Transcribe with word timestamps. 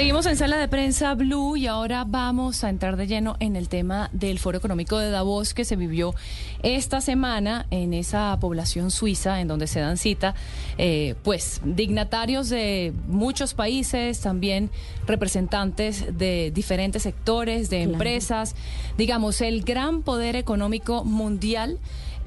Seguimos 0.00 0.24
en 0.24 0.38
sala 0.38 0.56
de 0.56 0.66
prensa 0.66 1.14
Blue 1.14 1.58
y 1.58 1.66
ahora 1.66 2.04
vamos 2.08 2.64
a 2.64 2.70
entrar 2.70 2.96
de 2.96 3.06
lleno 3.06 3.36
en 3.38 3.54
el 3.54 3.68
tema 3.68 4.08
del 4.14 4.38
Foro 4.38 4.56
Económico 4.56 4.96
de 4.96 5.10
Davos 5.10 5.52
que 5.52 5.66
se 5.66 5.76
vivió 5.76 6.14
esta 6.62 7.02
semana 7.02 7.66
en 7.70 7.92
esa 7.92 8.34
población 8.40 8.90
suiza 8.90 9.42
en 9.42 9.48
donde 9.48 9.66
se 9.66 9.80
dan 9.80 9.98
cita, 9.98 10.34
eh, 10.78 11.16
pues 11.22 11.60
dignatarios 11.66 12.48
de 12.48 12.94
muchos 13.08 13.52
países, 13.52 14.20
también 14.20 14.70
representantes 15.06 16.16
de 16.16 16.50
diferentes 16.50 17.02
sectores, 17.02 17.68
de 17.68 17.82
empresas, 17.82 18.56
digamos, 18.96 19.42
el 19.42 19.64
gran 19.64 20.02
poder 20.02 20.34
económico 20.34 21.04
mundial 21.04 21.78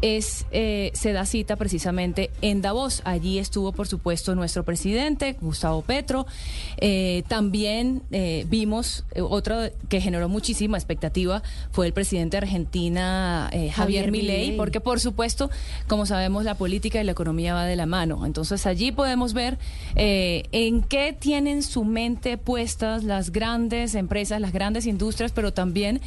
es, 0.03 0.45
eh, 0.51 0.91
se 0.93 1.13
da 1.13 1.25
cita 1.25 1.55
precisamente 1.55 2.29
en 2.41 2.61
Davos. 2.61 3.01
Allí 3.05 3.39
estuvo, 3.39 3.71
por 3.71 3.87
supuesto, 3.87 4.35
nuestro 4.35 4.65
presidente, 4.65 5.37
Gustavo 5.39 5.81
Petro. 5.81 6.27
Eh, 6.75 7.23
también 7.29 8.01
eh, 8.11 8.45
vimos 8.49 9.05
otro 9.17 9.59
que 9.87 10.01
generó 10.01 10.27
muchísima 10.27 10.77
expectativa, 10.77 11.41
fue 11.71 11.87
el 11.87 11.93
presidente 11.93 12.35
de 12.35 12.39
Argentina, 12.39 13.47
Javier, 13.49 13.71
Javier 13.71 14.11
Milei, 14.11 14.57
porque, 14.57 14.81
por 14.81 14.99
supuesto, 14.99 15.49
como 15.87 16.05
sabemos, 16.05 16.43
la 16.43 16.55
política 16.55 16.99
y 16.99 17.05
la 17.05 17.13
economía 17.13 17.53
va 17.53 17.63
de 17.63 17.77
la 17.77 17.85
mano. 17.85 18.25
Entonces, 18.25 18.65
allí 18.65 18.91
podemos 18.91 19.31
ver 19.33 19.57
en 19.95 20.81
qué 20.81 21.15
tienen 21.17 21.63
su 21.63 21.85
mente 21.85 22.37
puestas 22.37 23.05
las 23.05 23.31
grandes 23.31 23.95
empresas, 23.95 24.41
las 24.41 24.51
grandes 24.51 24.85
industrias, 24.85 25.31
pero 25.31 25.53
también 25.53 26.01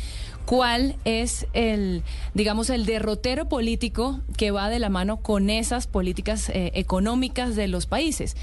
cuál 0.46 0.96
es 1.04 1.46
el, 1.52 2.02
digamos, 2.32 2.70
el 2.70 2.86
derrotero 2.86 3.48
político 3.48 4.20
que 4.36 4.52
va 4.52 4.70
de 4.70 4.78
la 4.78 4.88
mano 4.88 5.18
con 5.18 5.50
esas 5.50 5.86
políticas 5.86 6.48
eh, 6.48 6.70
económicas 6.74 7.56
de 7.56 7.68
los 7.68 7.86
países. 7.86 8.36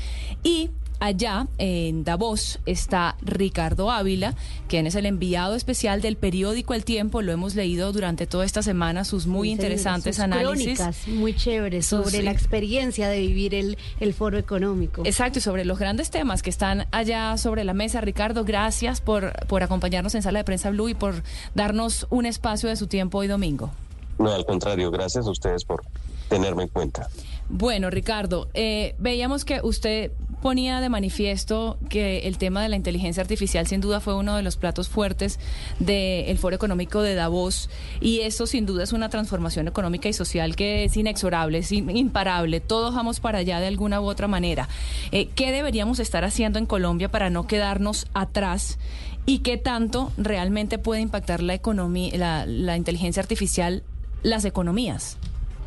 Y 0.43 0.69
Allá, 0.99 1.47
en 1.57 2.03
Davos, 2.03 2.59
está 2.65 3.17
Ricardo 3.21 3.91
Ávila, 3.91 4.35
quien 4.67 4.87
es 4.87 4.95
el 4.95 5.05
enviado 5.05 5.55
especial 5.55 6.01
del 6.01 6.15
periódico 6.15 6.73
El 6.73 6.85
Tiempo. 6.85 7.21
Lo 7.21 7.31
hemos 7.31 7.55
leído 7.55 7.91
durante 7.91 8.25
toda 8.25 8.45
esta 8.45 8.61
semana, 8.61 9.03
sus 9.03 9.27
muy 9.27 9.51
interesantes 9.51 10.19
análisis. 10.19 10.77
Crónicas 10.77 11.07
muy 11.07 11.35
chéveres 11.35 11.85
sobre 11.85 12.23
la 12.23 12.31
experiencia 12.31 13.09
de 13.09 13.19
vivir 13.19 13.53
el, 13.53 13.77
el 13.99 14.13
foro 14.13 14.37
económico. 14.37 15.03
Exacto, 15.05 15.39
y 15.39 15.41
sobre 15.41 15.65
los 15.65 15.77
grandes 15.77 16.09
temas 16.09 16.41
que 16.41 16.49
están 16.49 16.87
allá 16.91 17.37
sobre 17.37 17.63
la 17.63 17.73
mesa. 17.73 17.99
Ricardo, 18.01 18.45
gracias 18.45 19.01
por, 19.01 19.33
por 19.47 19.63
acompañarnos 19.63 20.15
en 20.15 20.21
Sala 20.21 20.39
de 20.39 20.45
Prensa 20.45 20.69
Blue 20.69 20.89
y 20.89 20.93
por 20.93 21.23
darnos 21.53 22.07
un 22.09 22.25
espacio 22.25 22.69
de 22.69 22.75
su 22.75 22.87
tiempo 22.87 23.17
hoy 23.17 23.27
domingo. 23.27 23.71
No, 24.19 24.31
al 24.31 24.45
contrario, 24.45 24.91
gracias 24.91 25.27
a 25.27 25.31
ustedes 25.31 25.65
por 25.65 25.83
tenerme 26.29 26.63
en 26.63 26.69
cuenta. 26.69 27.09
Bueno, 27.49 27.89
Ricardo, 27.89 28.49
eh, 28.53 28.95
veíamos 28.99 29.45
que 29.45 29.59
usted 29.61 30.11
ponía 30.43 30.81
de 30.81 30.89
manifiesto 30.89 31.77
que 31.89 32.27
el 32.27 32.37
tema 32.37 32.61
de 32.61 32.67
la 32.67 32.75
inteligencia 32.75 33.21
artificial 33.21 33.65
sin 33.65 33.79
duda 33.79 34.01
fue 34.01 34.13
uno 34.13 34.35
de 34.35 34.43
los 34.43 34.57
platos 34.57 34.89
fuertes 34.89 35.39
del 35.79 36.37
Foro 36.37 36.53
Económico 36.53 37.01
de 37.01 37.15
Davos 37.15 37.69
y 38.01 38.19
eso 38.19 38.45
sin 38.45 38.65
duda 38.65 38.83
es 38.83 38.91
una 38.91 39.07
transformación 39.07 39.69
económica 39.69 40.09
y 40.09 40.13
social 40.13 40.57
que 40.57 40.83
es 40.83 40.97
inexorable, 40.97 41.59
es 41.59 41.71
imparable. 41.71 42.59
Todos 42.59 42.93
vamos 42.93 43.21
para 43.21 43.37
allá 43.37 43.61
de 43.61 43.67
alguna 43.67 44.01
u 44.01 44.05
otra 44.05 44.27
manera. 44.27 44.67
Eh, 45.13 45.29
¿Qué 45.33 45.53
deberíamos 45.53 45.99
estar 45.99 46.25
haciendo 46.25 46.59
en 46.59 46.65
Colombia 46.65 47.09
para 47.09 47.29
no 47.29 47.47
quedarnos 47.47 48.07
atrás? 48.13 48.79
¿Y 49.25 49.39
qué 49.39 49.55
tanto 49.55 50.11
realmente 50.17 50.77
puede 50.77 50.99
impactar 50.99 51.41
la 51.41 51.53
economía, 51.53 52.17
la, 52.17 52.45
la 52.45 52.75
inteligencia 52.75 53.21
artificial, 53.21 53.81
las 54.23 54.43
economías? 54.43 55.17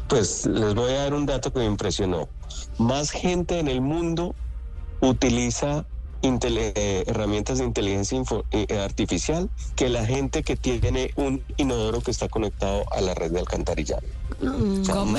Pues 0.09 0.47
les 0.47 0.75
voy 0.75 0.93
a 0.93 1.03
dar 1.05 1.15
un 1.15 1.27
dato 1.27 1.53
que 1.53 1.59
me 1.61 1.67
impresionó. 1.67 2.29
Más 2.79 3.11
gente 3.11 3.59
en 3.59 3.69
el 3.69 3.81
mundo 3.81 4.35
utiliza 5.01 5.85
eh, 6.23 7.05
herramientas 7.07 7.59
de 7.59 7.65
inteligencia 7.65 8.21
eh, 8.51 8.81
artificial 8.81 9.49
que 9.77 9.89
la 9.89 10.05
gente 10.05 10.43
que 10.43 10.57
tiene 10.57 11.13
un 11.15 11.43
inodoro 11.57 12.01
que 12.01 12.11
está 12.11 12.29
conectado 12.29 12.85
a 12.93 13.01
la 13.01 13.15
red 13.15 13.31
de 13.31 13.41
alcantarillado. 13.41 14.03
¿Cómo, 14.41 15.17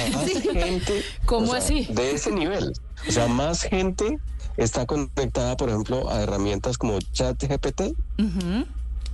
¿Cómo 1.26 1.54
así? 1.54 1.86
De 1.86 2.12
ese 2.12 2.32
nivel. 2.32 2.74
O 3.08 3.12
sea, 3.12 3.28
más 3.28 3.62
gente 3.62 4.20
está 4.58 4.86
conectada, 4.86 5.56
por 5.56 5.70
ejemplo, 5.70 6.10
a 6.10 6.22
herramientas 6.22 6.78
como 6.78 7.00
ChatGPT 7.00 7.94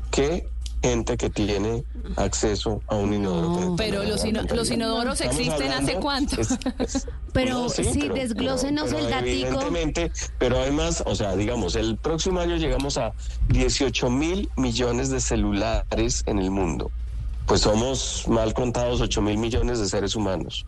que 0.10 0.48
gente 0.84 1.16
que 1.16 1.30
tiene 1.30 1.86
acceso 2.18 2.82
a 2.88 2.96
un 2.96 3.14
inodoro. 3.14 3.76
pero 3.78 4.04
los, 4.04 4.26
inodoros 4.70 5.22
existen 5.22 5.72
hace 5.72 5.96
cuánto. 5.96 6.36
pero 7.34 7.70
sí, 7.70 8.10
desglósenos 8.14 8.92
el 8.92 9.10
datico. 9.10 9.48
Evidentemente, 9.48 10.12
pero 10.38 10.60
además, 10.60 11.02
o 11.06 11.16
sea, 11.16 11.38
digamos, 11.38 11.78
el 11.78 11.96
próximo 11.96 12.42
año 12.42 12.58
llegamos 12.58 12.98
a 12.98 13.14
18 13.48 14.10
mil 14.10 14.50
millones 14.58 15.10
de 15.10 15.22
celulares 15.22 16.24
en 16.26 16.40
el 16.40 16.52
mundo. 16.52 16.92
Pues 17.46 17.62
somos 17.62 18.26
mal 18.28 18.54
contados 18.54 19.00
8 19.00 19.22
mil 19.22 19.38
millones 19.38 19.80
de 19.80 19.88
seres 19.88 20.18
humanos. 20.18 20.66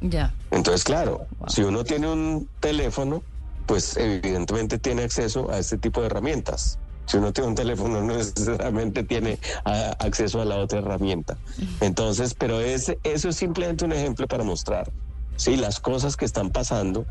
Ya. 0.00 0.34
Entonces, 0.50 0.82
claro, 0.82 1.26
si 1.46 1.62
uno 1.62 1.84
tiene 1.84 2.08
un 2.08 2.48
teléfono, 2.58 3.22
pues 3.66 3.96
evidentemente 3.96 4.78
tiene 4.78 5.02
acceso 5.04 5.50
a 5.50 5.58
este 5.58 5.78
tipo 5.78 6.00
de 6.00 6.06
herramientas. 6.06 6.78
Si 7.06 7.16
uno 7.16 7.32
tiene 7.32 7.50
un 7.50 7.54
teléfono, 7.54 8.00
no 8.00 8.14
necesariamente 8.14 9.04
tiene 9.04 9.38
acceso 9.64 10.40
a 10.40 10.44
la 10.44 10.56
otra 10.56 10.80
herramienta. 10.80 11.36
Entonces, 11.80 12.34
pero 12.34 12.60
ese, 12.60 12.98
eso 13.04 13.28
es 13.28 13.36
simplemente 13.36 13.84
un 13.84 13.92
ejemplo 13.92 14.26
para 14.26 14.44
mostrar 14.44 14.90
¿sí? 15.36 15.56
las 15.56 15.80
cosas 15.80 16.16
que 16.16 16.24
están 16.24 16.50
pasando 16.50 17.06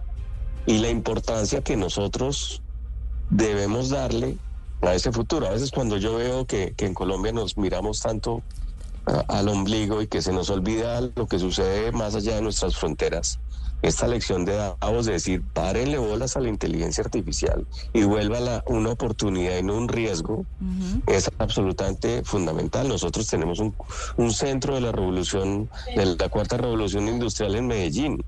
y 0.66 0.80
la 0.80 0.90
importancia 0.90 1.62
que 1.62 1.78
nosotros 1.78 2.62
debemos 3.30 3.90
darle 3.90 4.38
a 4.82 4.94
ese 4.94 5.12
futuro. 5.12 5.48
A 5.48 5.52
veces 5.52 5.72
cuando 5.72 5.98
yo 5.98 6.18
veo 6.18 6.46
que, 6.46 6.74
que 6.76 6.86
en 6.86 6.94
Colombia 6.94 7.32
nos 7.32 7.58
miramos 7.58 8.02
tanto 8.02 8.44
al 9.28 9.50
ombligo 9.50 10.02
y 10.02 10.08
que 10.08 10.22
se 10.22 10.34
nos 10.34 10.50
olvida 10.50 11.02
lo 11.16 11.28
que 11.28 11.40
sucede 11.40 11.92
más 11.92 12.16
allá 12.16 12.36
de 12.36 12.42
nuestras 12.42 12.76
fronteras, 12.76 13.40
esta 13.88 14.08
lección 14.08 14.46
de 14.46 14.56
Davos 14.56 15.06
de 15.06 15.14
decir, 15.14 15.44
párenle 15.54 15.98
bolas 16.00 16.36
a 16.36 16.40
la 16.40 16.50
inteligencia 16.50 17.04
artificial 17.04 17.68
y 17.94 18.04
vuélvala 18.04 18.64
una 18.66 18.92
oportunidad 18.92 19.58
y 19.58 19.64
no 19.64 19.76
un 19.76 19.88
riesgo, 19.88 20.46
es 21.06 21.30
absolutamente 21.38 22.24
fundamental. 22.24 22.88
Nosotros 22.88 23.28
tenemos 23.28 23.60
un, 23.60 24.32
centro 24.32 24.76
de 24.76 24.82
la 24.82 24.92
revolución, 24.92 25.70
de 25.96 26.16
la 26.16 26.30
cuarta 26.30 26.58
revolución 26.58 27.08
industrial 27.08 27.56
en 27.56 27.68
Medellín, 27.68 28.26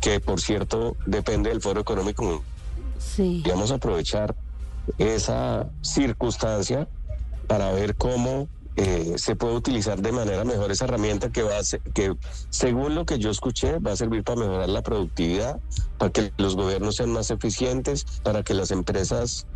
que 0.00 0.20
por 0.20 0.40
cierto 0.40 0.96
depende 1.06 1.48
del 1.50 1.62
foro 1.62 1.80
económico. 1.80 2.42
Sí. 2.98 3.42
Vamos 3.48 3.70
a 3.70 3.76
aprovechar 3.76 4.34
esa 4.98 5.68
circunstancia 5.80 6.86
para 7.46 7.72
ver 7.72 7.96
cómo 7.96 8.48
eh, 8.76 9.14
se 9.16 9.36
puede 9.36 9.54
utilizar 9.54 10.02
de 10.02 10.12
manera 10.12 10.44
mejor 10.44 10.70
esa 10.70 10.84
herramienta 10.84 11.30
que 11.30 11.42
va 11.42 11.58
a 11.58 11.64
ser, 11.64 11.80
que 11.94 12.14
según 12.50 12.94
lo 12.94 13.06
que 13.06 13.18
yo 13.18 13.30
escuché 13.30 13.78
va 13.78 13.92
a 13.92 13.96
servir 13.96 14.22
para 14.22 14.40
mejorar 14.40 14.68
la 14.68 14.82
productividad, 14.82 15.58
para 15.96 16.12
que 16.12 16.30
los 16.36 16.56
gobiernos 16.56 16.96
sean 16.96 17.10
más 17.10 17.30
eficientes, 17.30 18.04
para 18.22 18.42
que 18.42 18.54
las 18.54 18.70
empresas 18.70 19.46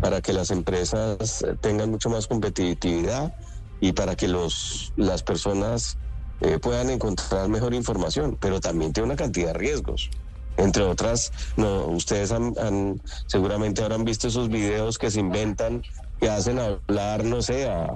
para 0.00 0.20
que 0.20 0.34
las 0.34 0.50
empresas 0.50 1.44
tengan 1.60 1.90
mucho 1.90 2.10
más 2.10 2.26
competitividad 2.26 3.34
y 3.80 3.92
para 3.92 4.14
que 4.16 4.28
los 4.28 4.92
las 4.96 5.22
personas 5.22 5.96
eh, 6.40 6.58
puedan 6.60 6.90
encontrar 6.90 7.48
mejor 7.48 7.74
información, 7.74 8.36
pero 8.38 8.60
también 8.60 8.92
tiene 8.92 9.06
una 9.06 9.16
cantidad 9.16 9.48
de 9.48 9.54
riesgos. 9.54 10.10
Entre 10.56 10.82
otras, 10.82 11.32
no, 11.56 11.86
ustedes 11.86 12.32
han, 12.32 13.00
seguramente 13.26 13.82
habrán 13.82 14.04
visto 14.04 14.28
esos 14.28 14.48
videos 14.48 14.98
que 14.98 15.10
se 15.10 15.20
inventan, 15.20 15.82
que 16.20 16.28
hacen 16.28 16.58
hablar, 16.58 17.24
no 17.24 17.42
sé, 17.42 17.68
a, 17.68 17.92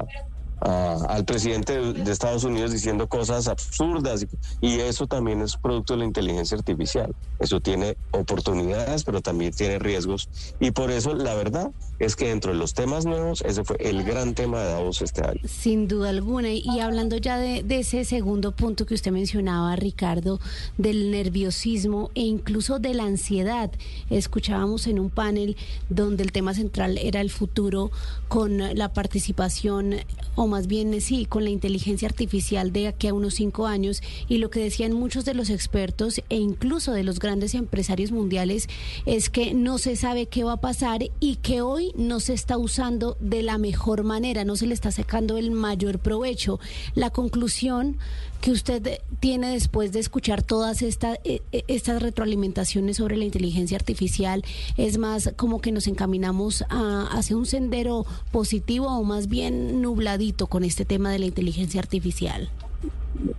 al 0.65 1.25
presidente 1.25 1.81
de, 1.81 2.13
Estados 2.13 2.45
Unidos 2.45 2.71
diciendo 2.71 3.09
cosas 3.09 3.49
absurdas 3.49 4.27
y, 4.61 4.81
eso 4.83 5.07
también 5.07 5.41
es 5.41 5.57
producto 5.57 5.95
de 5.95 6.01
la 6.01 6.05
inteligencia 6.05 6.57
artificial. 6.57 7.15
Eso 7.39 7.61
tiene 7.61 7.97
oportunidades, 8.11 9.05
pero 9.05 9.21
también 9.21 9.53
tiene 9.53 9.79
riesgos 9.79 10.29
y 10.61 10.71
por 10.71 10.91
eso 10.91 11.15
la 11.15 11.35
verdad 11.35 11.71
es 11.99 12.17
que 12.17 12.29
dentro 12.29 12.53
de 12.53 12.59
los 12.59 12.75
temas 12.75 13.07
nuevos 13.07 13.43
ese 13.43 13.65
fue 13.65 13.77
el 13.81 14.03
gran 14.05 14.35
tema 14.35 14.61
de 14.61 14.73
Davos 14.73 15.03
este 15.03 15.23
año. 15.25 15.41
Sin 15.47 15.89
duda 15.89 16.11
alguna 16.11 16.51
y 16.53 16.81
hablando 16.81 17.17
ya 17.17 17.39
de, 17.39 17.63
de 17.63 17.81
ese 17.81 18.05
segundo 18.05 18.53
punto 18.53 18.87
que 18.87 18.95
usted 18.95 19.13
mencionaba, 19.13 19.75
Ricardo, 19.77 20.41
del 20.79 21.11
nerviosismo 21.11 22.11
e 22.15 22.23
incluso 22.23 22.79
de 22.79 22.95
la 22.95 23.05
ansiedad. 23.05 23.71
Escuchábamos 24.11 24.87
en 24.87 24.99
un 24.99 25.11
panel 25.11 25.57
donde 25.89 26.23
el 26.23 26.33
tema 26.33 26.55
central 26.55 26.99
era 26.99 27.21
el 27.21 27.31
futuro 27.31 27.91
con 28.29 28.59
la 28.77 28.93
participación 28.93 29.97
o 30.35 30.47
más 30.53 30.69
bien 30.69 30.99
sí, 31.01 31.27
con 31.27 31.43
la 31.43 31.51
inteligencia 31.51 32.07
artificial 32.07 32.73
de 32.73 32.87
aquí 32.87 33.09
a 33.09 33.15
unos 33.15 33.35
cinco 33.35 33.67
años 33.67 34.03
y 34.29 34.39
lo 34.39 34.51
que 34.51 34.61
decían 34.61 34.93
muchos 34.93 35.25
de 35.25 35.35
los 35.35 35.51
expertos 35.51 36.23
e 36.29 36.37
incluso 36.37 36.93
de 36.93 37.03
los 37.03 37.19
grandes 37.19 37.55
empresarios 37.55 38.13
mundiales 38.13 38.69
es 39.05 39.31
que 39.31 39.53
no 39.53 39.79
se 39.79 39.97
sabe 39.97 40.27
qué 40.27 40.45
va 40.45 40.53
a 40.53 40.61
pasar 40.61 41.01
y 41.19 41.37
que 41.37 41.61
hoy 41.61 41.73
hoy 41.73 41.93
no 41.97 42.21
se 42.21 42.35
está 42.35 42.59
usando 42.59 43.17
de 43.19 43.43
la 43.43 43.57
mejor 43.57 44.05
manera, 44.05 44.45
no 44.45 44.57
se 44.57 44.67
le 44.67 44.75
está 44.75 44.91
sacando 44.91 45.39
el 45.39 45.51
mayor 45.51 45.99
provecho. 45.99 46.61
La 46.95 47.11
conclusión 47.11 47.97
que 48.43 48.51
usted 48.51 49.01
tiene 49.21 49.53
después 49.53 49.93
de 49.93 50.01
escuchar 50.01 50.43
todas 50.43 50.83
estas, 50.83 51.19
eh, 51.23 51.41
eh, 51.53 51.63
estas 51.69 52.03
retroalimentaciones 52.03 52.97
sobre 52.97 53.17
la 53.17 53.25
inteligencia 53.25 53.77
artificial 53.77 54.45
es 54.77 54.99
más 54.99 55.33
como 55.37 55.61
que 55.61 55.71
nos 55.71 55.87
encaminamos 55.87 56.65
a, 56.69 57.07
hacia 57.13 57.37
un 57.37 57.47
sendero 57.47 58.05
positivo 58.33 58.89
o 58.89 59.05
más 59.05 59.29
bien 59.29 59.81
nubladito 59.81 60.49
con 60.49 60.65
este 60.65 60.85
tema 60.85 61.13
de 61.13 61.21
la 61.21 61.27
inteligencia 61.27 61.81
artificial. 61.81 62.51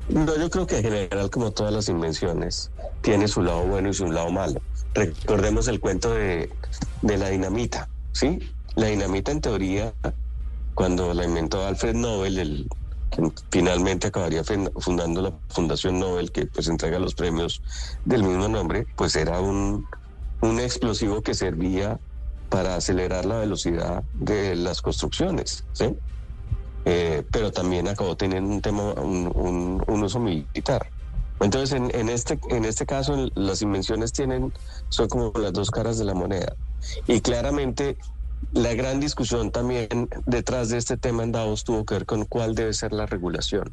No, 0.08 0.38
yo 0.38 0.50
creo 0.50 0.66
que 0.68 0.78
en 0.78 0.84
general, 0.84 1.30
como 1.30 1.52
todas 1.52 1.74
las 1.74 1.90
invenciones, 1.90 2.72
tiene 3.02 3.28
su 3.28 3.42
lado 3.42 3.64
bueno 3.64 3.90
y 3.90 3.94
su 3.94 4.06
lado 4.06 4.32
malo. 4.32 4.62
Recordemos 4.94 5.68
el 5.68 5.82
cuento 5.82 6.14
de, 6.14 6.50
de 7.02 7.18
la 7.18 7.28
dinamita, 7.28 7.90
¿sí? 8.14 8.40
La 8.76 8.88
dinamita 8.88 9.34
en 9.34 9.42
teoría, 9.42 9.94
cuando 10.76 11.14
la 11.14 11.26
inventó 11.26 11.66
Alfred 11.66 11.94
Nobel, 11.94 12.40
el, 12.40 12.70
finalmente 13.50 14.08
acabaría 14.08 14.44
fundando 14.44 15.22
la 15.22 15.34
Fundación 15.50 16.00
Nobel, 16.00 16.32
que 16.32 16.46
pues 16.46 16.68
entrega 16.68 17.00
los 17.00 17.16
premios 17.16 17.62
del 18.06 18.24
mismo 18.24 18.48
nombre, 18.48 18.86
pues 18.96 19.16
era 19.16 19.40
un, 19.40 19.86
un 20.42 20.60
explosivo 20.60 21.22
que 21.22 21.34
servía 21.34 22.00
para 22.50 22.76
acelerar 22.76 23.26
la 23.26 23.40
velocidad 23.40 24.04
de 24.14 24.56
las 24.56 24.82
construcciones, 24.82 25.64
¿sí? 25.74 25.96
Eh, 26.86 27.24
pero 27.32 27.52
también 27.52 27.88
acabó 27.88 28.16
teniendo 28.16 28.54
un 28.54 28.62
tema, 28.62 28.94
un, 28.94 29.84
uso 29.88 30.20
militar. 30.20 30.88
Entonces, 31.40 31.72
en, 31.72 31.90
en, 31.96 32.10
este, 32.10 32.38
en 32.50 32.66
este 32.66 32.86
caso, 32.86 33.30
las 33.36 33.62
invenciones 33.62 34.12
tienen, 34.12 34.54
son 34.90 35.08
como 35.08 35.32
las 35.40 35.54
dos 35.54 35.72
caras 35.72 35.98
de 35.98 36.06
la 36.06 36.14
moneda. 36.14 36.56
Y 37.08 37.22
claramente, 37.22 37.98
la 38.52 38.74
gran 38.74 39.00
discusión 39.00 39.52
también 39.52 40.10
detrás 40.26 40.70
de 40.70 40.78
este 40.78 40.98
tema 40.98 41.24
en 41.24 41.32
Davos 41.32 41.64
tuvo 41.64 41.86
que 41.86 41.96
ver 41.96 42.06
con 42.06 42.26
cuál 42.26 42.56
debe 42.56 42.74
ser 42.74 42.94
la 42.94 43.06
regulación. 43.06 43.72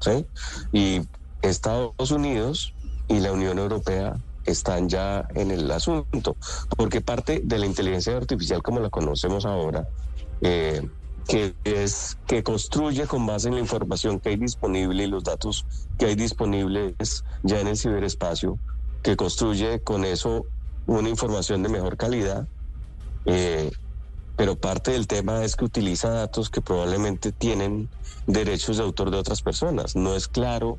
¿sí? 0.00 0.26
Y 0.72 1.00
Estados 1.42 2.10
Unidos 2.10 2.74
y 3.08 3.20
la 3.20 3.32
Unión 3.32 3.58
Europea 3.58 4.16
están 4.44 4.88
ya 4.88 5.26
en 5.34 5.50
el 5.50 5.70
asunto, 5.70 6.36
porque 6.76 7.00
parte 7.00 7.40
de 7.44 7.58
la 7.58 7.66
inteligencia 7.66 8.16
artificial 8.16 8.62
como 8.62 8.80
la 8.80 8.90
conocemos 8.90 9.44
ahora, 9.44 9.88
eh, 10.40 10.88
que 11.26 11.54
es 11.64 12.16
que 12.26 12.42
construye 12.44 13.06
con 13.06 13.26
base 13.26 13.48
en 13.48 13.54
la 13.54 13.60
información 13.60 14.20
que 14.20 14.30
hay 14.30 14.36
disponible 14.36 15.04
y 15.04 15.06
los 15.08 15.24
datos 15.24 15.66
que 15.98 16.06
hay 16.06 16.14
disponibles 16.14 17.24
ya 17.42 17.60
en 17.60 17.66
el 17.66 17.76
ciberespacio, 17.76 18.58
que 19.02 19.16
construye 19.16 19.80
con 19.80 20.04
eso 20.04 20.46
una 20.86 21.08
información 21.08 21.62
de 21.62 21.68
mejor 21.68 21.96
calidad. 21.96 22.46
Eh, 23.24 23.72
pero 24.36 24.56
parte 24.56 24.92
del 24.92 25.06
tema 25.06 25.44
es 25.44 25.56
que 25.56 25.64
utiliza 25.64 26.10
datos 26.10 26.50
que 26.50 26.60
probablemente 26.60 27.32
tienen 27.32 27.88
derechos 28.26 28.76
de 28.76 28.82
autor 28.82 29.10
de 29.10 29.16
otras 29.16 29.42
personas. 29.42 29.96
No 29.96 30.14
es 30.14 30.28
claro 30.28 30.78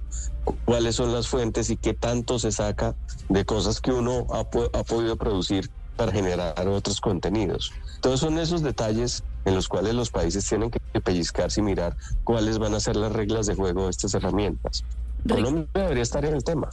cuáles 0.66 0.96
son 0.96 1.14
las 1.14 1.28
fuentes 1.28 1.70
y 1.70 1.78
qué 1.78 1.94
tanto 1.94 2.40
se 2.40 2.52
saca 2.52 2.96
de 3.30 3.46
cosas 3.46 3.82
que 3.82 3.92
uno 3.92 4.28
ha, 4.32 4.42
ha 4.42 4.84
podido 4.84 5.16
producir 5.16 5.70
para 5.96 6.12
generar 6.12 6.68
otros 6.68 7.02
contenidos. 7.02 7.74
Todos 8.02 8.20
son 8.20 8.38
esos 8.38 8.62
detalles 8.62 9.24
en 9.46 9.56
los 9.56 9.68
cuales 9.68 9.96
los 9.96 10.12
países 10.12 10.48
tienen 10.48 10.70
que 10.70 11.02
pellizcarse 11.02 11.62
y 11.62 11.64
mirar 11.64 11.98
cuáles 12.24 12.60
van 12.60 12.76
a 12.76 12.80
ser 12.80 12.96
las 12.96 13.12
reglas 13.12 13.48
de 13.48 13.56
juego 13.56 13.86
de 13.86 13.90
estas 13.90 14.14
herramientas. 14.14 14.84
Colombia 15.28 15.68
debería 15.74 16.04
estar 16.04 16.24
en 16.26 16.36
el 16.36 16.44
tema. 16.44 16.70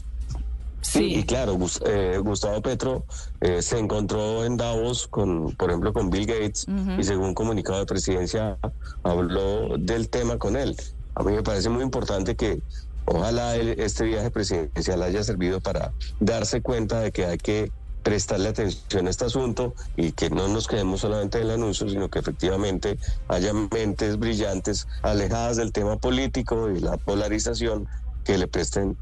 Sí. 0.85 1.17
y 1.17 1.25
claro, 1.25 1.59
eh, 1.87 2.21
Gustavo 2.23 2.61
Petro 2.61 3.05
eh, 3.41 3.63
se 3.63 3.79
encontró 3.79 4.45
en 4.45 4.57
Davos 4.57 5.09
con, 5.09 5.53
por 5.57 5.71
ejemplo, 5.71 5.93
con 5.93 6.11
Bill 6.11 6.27
Gates 6.27 6.67
y 6.99 7.05
según 7.05 7.29
un 7.29 7.35
comunicado 7.35 7.79
de 7.79 7.87
presidencia 7.87 8.59
habló 9.03 9.79
del 9.79 10.09
tema 10.11 10.39
con 10.39 10.57
él. 10.57 10.77
A 11.15 11.23
mí 11.23 11.33
me 11.33 11.43
parece 11.43 11.71
muy 11.71 11.83
importante 11.83 12.37
que 12.37 12.61
ojalá 13.07 13.57
este 13.57 14.05
viaje 14.05 14.31
presidencial 14.31 15.03
haya 15.03 15.25
servido 15.25 15.61
para 15.61 15.93
darse 16.21 16.61
cuenta 16.61 17.01
de 17.01 17.13
que 17.13 17.27
hay 17.27 17.39
que 17.39 17.73
prestarle 18.03 18.51
atención 18.51 19.07
a 19.07 19.11
este 19.11 19.25
asunto 19.25 19.75
y 19.97 20.13
que 20.13 20.29
no 20.29 20.47
nos 20.49 20.69
quedemos 20.69 21.01
solamente 21.01 21.39
en 21.39 21.45
el 21.45 21.51
anuncio, 21.53 21.89
sino 21.89 22.11
que 22.11 22.19
efectivamente 22.19 22.99
haya 23.29 23.53
mentes 23.55 24.19
brillantes 24.19 24.87
alejadas 25.03 25.57
del 25.57 25.73
tema 25.73 25.97
político 25.97 26.71
y 26.71 26.81
la 26.81 26.99
polarización 26.99 27.89
que 28.25 28.37
le 28.37 28.47
presten 28.47 28.97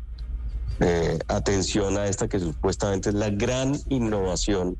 eh, 0.80 1.18
atención 1.28 1.96
a 1.96 2.06
esta 2.06 2.28
que 2.28 2.40
supuestamente 2.40 3.10
es 3.10 3.14
la 3.14 3.30
gran 3.30 3.76
innovación 3.88 4.76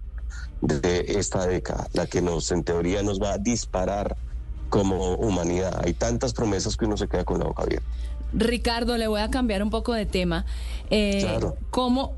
de 0.61 1.05
esta 1.19 1.47
década, 1.47 1.89
la 1.93 2.07
que 2.07 2.23
nos 2.23 2.51
en 2.53 2.65
teoría 2.65 3.03
nos 3.03 3.21
va 3.21 3.33
a 3.35 3.39
disparar 3.39 4.17
como 4.69 5.15
humanidad. 5.17 5.83
Hay 5.85 5.93
tantas 5.93 6.33
promesas 6.33 6.77
que 6.77 6.87
uno 6.87 6.97
se 6.97 7.09
queda 7.09 7.25
con 7.25 7.39
la 7.41 7.47
boca 7.47 7.65
abierta. 7.65 7.87
Ricardo, 8.33 8.97
le 8.97 9.07
voy 9.07 9.21
a 9.21 9.31
cambiar 9.31 9.63
un 9.63 9.71
poco 9.71 9.93
de 9.93 10.07
tema. 10.07 10.47
Eh, 10.89 11.39
¿cómo, 11.71 12.15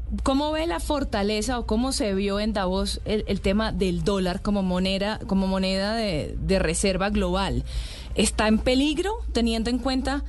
ve 0.53 0.67
la 0.67 0.79
fortaleza 0.79 1.59
o 1.59 1.67
cómo 1.67 1.93
se 1.93 2.15
vio 2.15 2.39
en 2.39 2.53
Davos 2.53 3.01
el, 3.05 3.41
tema 3.41 3.73
del 3.73 4.05
dólar 4.05 4.41
como 4.41 4.63
moneda, 4.63 5.19
como 5.27 5.47
moneda 5.47 5.95
de, 5.95 6.37
de, 6.41 6.59
reserva 6.61 7.11
global? 7.11 7.65
¿Está 8.15 8.47
en 8.47 8.59
peligro 8.59 9.17
teniendo 9.33 9.71
en 9.71 9.79
cuenta 9.79 10.23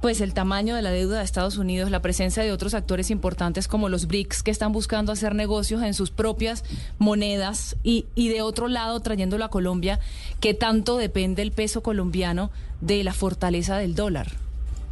pues 0.00 0.20
el 0.20 0.34
tamaño 0.34 0.74
de 0.74 0.82
la 0.82 0.90
deuda 0.90 1.18
de 1.18 1.24
Estados 1.24 1.58
Unidos, 1.58 1.90
la 1.90 2.02
presencia 2.02 2.42
de 2.42 2.52
otros 2.52 2.74
actores 2.74 3.10
importantes 3.10 3.68
como 3.68 3.88
los 3.88 4.06
BRICS 4.06 4.42
que 4.42 4.50
están 4.50 4.72
buscando 4.72 5.12
hacer 5.12 5.34
negocios 5.34 5.82
en 5.82 5.94
sus 5.94 6.10
propias 6.10 6.64
monedas 6.98 7.76
y, 7.82 8.06
y 8.14 8.28
de 8.28 8.42
otro 8.42 8.68
lado 8.68 9.00
trayéndolo 9.00 9.44
a 9.44 9.50
Colombia, 9.50 10.00
que 10.40 10.54
tanto 10.54 10.96
depende 10.96 11.42
el 11.42 11.52
peso 11.52 11.82
colombiano 11.82 12.50
de 12.80 13.04
la 13.04 13.12
fortaleza 13.12 13.76
del 13.76 13.94
dólar? 13.94 14.28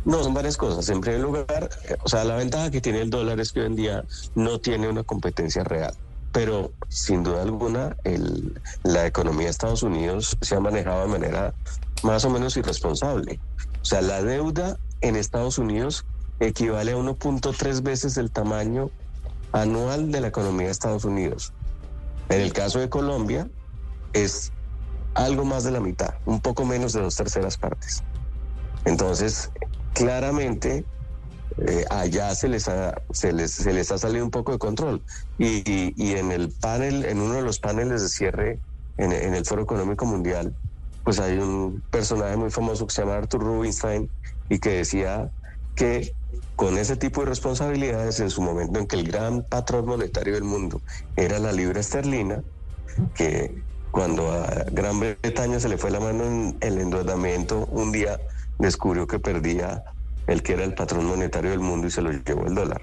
No, 0.05 0.22
son 0.22 0.34
varias 0.34 0.56
cosas. 0.56 0.88
En 0.88 1.00
primer 1.00 1.20
lugar, 1.20 1.70
eh, 1.88 1.96
o 2.02 2.08
sea, 2.08 2.25
la 2.25 2.37
ventaja 2.37 2.70
que 2.70 2.81
tiene 2.81 3.02
el 3.02 3.10
dólar 3.10 3.40
es 3.40 3.52
que 3.52 3.60
hoy 3.60 3.66
en 3.66 3.76
día 3.76 4.05
no 4.34 4.58
tiene 4.58 4.88
una 4.88 5.02
competencia 5.02 5.64
real. 5.64 5.94
Pero 6.32 6.72
sin 6.88 7.22
duda 7.22 7.43
alguna, 7.43 7.96
el, 8.05 8.58
la 8.84 9.06
economía 9.06 9.44
de 9.46 9.50
Estados 9.50 9.82
Unidos 9.82 10.37
se 10.40 10.55
ha 10.55 10.60
manejado 10.60 11.02
de 11.02 11.08
manera 11.08 11.55
más 12.02 12.25
o 12.25 12.31
menos 12.31 12.56
irresponsable. 12.56 13.40
O 13.82 13.84
sea, 13.84 14.02
la 14.02 14.22
deuda 14.22 14.78
en 15.00 15.16
Estados 15.16 15.58
Unidos 15.58 16.04
equivale 16.40 16.92
a 16.92 16.96
1.3 16.96 17.82
veces 17.82 18.16
el 18.16 18.30
tamaño 18.30 18.90
anual 19.52 20.12
de 20.12 20.20
la 20.20 20.28
economía 20.28 20.66
de 20.66 20.72
Estados 20.72 21.04
Unidos. 21.04 21.52
En 22.28 22.40
el 22.40 22.52
caso 22.52 22.78
de 22.78 22.88
Colombia, 22.88 23.48
es 24.12 24.52
algo 25.14 25.44
más 25.44 25.64
de 25.64 25.70
la 25.70 25.80
mitad, 25.80 26.14
un 26.26 26.40
poco 26.40 26.64
menos 26.64 26.92
de 26.92 27.00
dos 27.00 27.16
terceras 27.16 27.56
partes. 27.56 28.02
Entonces, 28.84 29.50
claramente 29.94 30.84
eh, 31.66 31.84
allá 31.90 32.34
se 32.34 32.48
les, 32.48 32.68
ha, 32.68 33.02
se, 33.10 33.32
les, 33.32 33.50
se 33.50 33.72
les 33.72 33.90
ha 33.90 33.98
salido 33.98 34.24
un 34.24 34.30
poco 34.30 34.52
de 34.52 34.58
control. 34.58 35.02
Y, 35.38 35.62
y, 35.96 36.12
en 36.12 36.30
el 36.30 36.50
panel, 36.50 37.04
en 37.04 37.20
uno 37.20 37.34
de 37.34 37.42
los 37.42 37.58
paneles 37.58 38.02
de 38.02 38.08
cierre 38.08 38.58
en, 38.96 39.12
en, 39.12 39.34
el 39.34 39.44
Foro 39.44 39.62
Económico 39.62 40.04
Mundial, 40.04 40.54
pues 41.04 41.18
hay 41.18 41.38
un 41.38 41.82
personaje 41.90 42.36
muy 42.36 42.50
famoso 42.50 42.86
que 42.86 42.94
se 42.94 43.02
llama 43.02 43.17
Arthur 43.17 43.43
Rubinstein 43.43 44.08
y 44.48 44.58
que 44.58 44.70
decía 44.70 45.31
que 45.74 46.12
con 46.56 46.76
ese 46.76 46.96
tipo 46.96 47.20
de 47.20 47.28
responsabilidades, 47.28 48.20
en 48.20 48.31
su 48.31 48.43
momento 48.43 48.78
en 48.78 48.86
que 48.86 48.96
el 48.96 49.06
gran 49.06 49.43
patrón 49.43 49.86
monetario 49.86 50.34
del 50.34 50.44
mundo 50.44 50.81
era 51.17 51.38
la 51.38 51.52
libra 51.52 51.81
esterlina, 51.81 52.43
que 53.14 53.62
cuando 53.90 54.32
a 54.32 54.64
Gran 54.72 54.98
Bretaña 54.98 55.60
se 55.60 55.69
le 55.69 55.78
fue 55.78 55.90
la 55.90 56.00
mano 56.00 56.24
en 56.24 56.56
el 56.60 56.78
endeudamiento, 56.78 57.67
un 57.70 57.93
día 57.93 58.20
descubrió 58.58 59.06
que 59.06 59.19
perdía 59.19 59.84
el 60.26 60.43
que 60.43 60.55
era 60.55 60.64
el 60.64 60.74
patrón 60.74 61.06
monetario 61.06 61.50
del 61.50 61.60
mundo 61.60 61.86
y 61.86 61.90
se 61.90 62.02
lo 62.02 62.10
llevó 62.10 62.46
el 62.46 62.55
dólar. 62.55 62.82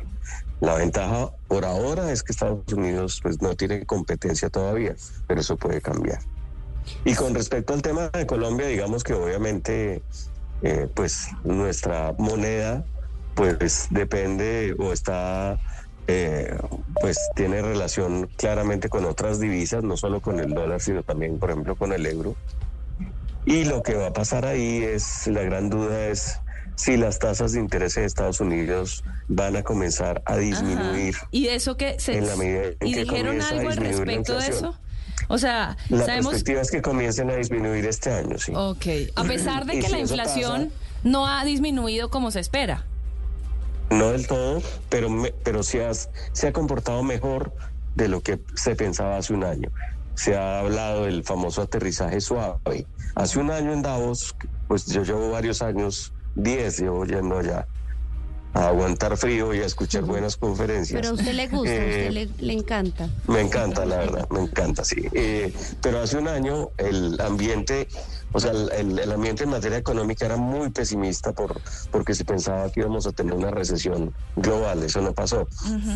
La 0.61 0.75
ventaja 0.75 1.31
por 1.47 1.65
ahora 1.65 2.11
es 2.11 2.23
que 2.23 2.31
Estados 2.31 2.71
Unidos 2.71 3.19
pues 3.21 3.41
no 3.41 3.55
tiene 3.55 3.85
competencia 3.85 4.49
todavía, 4.49 4.95
pero 5.27 5.41
eso 5.41 5.57
puede 5.57 5.81
cambiar. 5.81 6.19
Y 7.03 7.13
con 7.13 7.35
respecto 7.35 7.73
al 7.73 7.81
tema 7.81 8.09
de 8.09 8.25
Colombia, 8.25 8.67
digamos 8.67 9.03
que 9.03 9.13
obviamente 9.13 10.01
eh, 10.61 10.87
pues 10.93 11.29
nuestra 11.43 12.13
moneda 12.17 12.83
pues 13.35 13.87
depende 13.89 14.75
o 14.79 14.93
está 14.93 15.59
eh, 16.07 16.55
pues 17.01 17.17
tiene 17.35 17.61
relación 17.61 18.29
claramente 18.37 18.89
con 18.89 19.05
otras 19.05 19.39
divisas, 19.39 19.83
no 19.83 19.97
solo 19.97 20.21
con 20.21 20.39
el 20.39 20.53
dólar, 20.53 20.79
sino 20.79 21.03
también, 21.03 21.39
por 21.39 21.49
ejemplo, 21.49 21.75
con 21.75 21.93
el 21.93 22.05
euro. 22.05 22.35
Y 23.45 23.65
lo 23.65 23.83
que 23.83 23.95
va 23.95 24.07
a 24.07 24.13
pasar 24.13 24.45
ahí 24.45 24.83
es, 24.83 25.27
la 25.27 25.41
gran 25.41 25.69
duda 25.69 26.07
es 26.07 26.39
si 26.75 26.97
las 26.97 27.19
tasas 27.19 27.53
de 27.53 27.59
interés 27.59 27.97
en 27.97 28.03
Estados 28.03 28.39
Unidos 28.39 29.03
van 29.27 29.55
a 29.55 29.63
comenzar 29.63 30.21
a 30.25 30.37
disminuir. 30.37 31.15
¿Y 31.31 31.47
eso 31.47 31.77
que 31.77 31.99
se 31.99 32.17
en 32.17 32.27
la 32.27 32.35
medida 32.35 32.71
¿Y 32.81 32.93
dijeron 32.93 33.41
algo 33.41 33.69
al 33.69 33.77
respecto 33.77 34.37
de 34.37 34.47
eso? 34.47 34.79
O 35.27 35.37
sea, 35.37 35.77
la 35.89 36.05
sabemos... 36.05 36.31
perspectiva 36.31 36.61
es 36.61 36.71
que 36.71 36.81
comiencen 36.81 37.29
a 37.29 37.35
disminuir 37.35 37.85
este 37.85 38.11
año, 38.11 38.37
sí. 38.37 38.51
Ok. 38.55 38.85
A 39.15 39.23
pesar 39.27 39.65
de 39.65 39.79
que 39.79 39.89
la 39.89 39.99
inflación 39.99 40.71
no 41.03 41.27
ha 41.27 41.43
disminuido 41.45 42.09
como 42.09 42.31
se 42.31 42.39
espera. 42.39 42.85
No 43.89 44.11
del 44.11 44.27
todo, 44.27 44.61
pero, 44.89 45.09
pero 45.43 45.63
sí, 45.63 45.77
se 46.31 46.47
ha 46.47 46.53
comportado 46.53 47.03
mejor 47.03 47.53
de 47.95 48.07
lo 48.07 48.21
que 48.21 48.39
se 48.55 48.75
pensaba 48.75 49.17
hace 49.17 49.33
un 49.33 49.43
año. 49.43 49.71
se 50.15 50.35
ha 50.35 50.59
hablado 50.59 51.05
del 51.05 51.23
famoso 51.23 51.61
aterrizaje 51.61 52.21
suave. 52.21 52.87
Hace 53.15 53.39
un 53.39 53.51
año 53.51 53.73
en 53.73 53.81
Davos, 53.81 54.35
pues 54.67 54.85
yo 54.87 55.03
llevo 55.03 55.29
varios 55.31 55.61
años, 55.61 56.13
10 56.35 56.79
llevo 56.79 57.05
yendo 57.05 57.37
allá 57.37 57.67
a 58.55 58.67
aguantar 58.67 59.17
frío 59.17 59.53
y 59.53 59.59
a 59.59 59.65
escuchar 59.65 60.03
buenas 60.03 60.37
conferencias. 60.37 60.99
Pero 60.99 61.09
a 61.09 61.13
usted 61.13 61.33
le 61.33 61.47
gusta, 61.47 61.73
a 61.73 61.75
usted 61.75 62.17
eh, 62.17 62.29
le, 62.39 62.53
encanta. 62.53 63.09
Me 63.27 63.41
encanta, 63.41 63.85
la 63.85 63.97
verdad, 63.97 64.27
me 64.29 64.39
encanta, 64.39 64.85
sí. 64.85 65.07
Eh, 65.11 65.53
pero 65.81 65.99
hace 65.99 66.17
un 66.17 66.29
año 66.29 66.69
el 66.77 67.19
ambiente, 67.19 67.89
o 68.31 68.39
sea, 68.39 68.51
el, 68.51 69.11
ambiente 69.11 69.43
en 69.43 69.49
materia 69.49 69.77
económica 69.77 70.25
era 70.25 70.37
muy 70.37 70.69
pesimista 70.69 71.33
por, 71.33 71.59
porque 71.91 72.15
se 72.15 72.23
pensaba 72.23 72.71
que 72.71 72.79
íbamos 72.79 73.05
a 73.07 73.11
tener 73.11 73.33
una 73.33 73.51
recesión 73.51 74.13
global, 74.37 74.81
eso 74.83 75.01
no 75.01 75.13
pasó. 75.13 75.47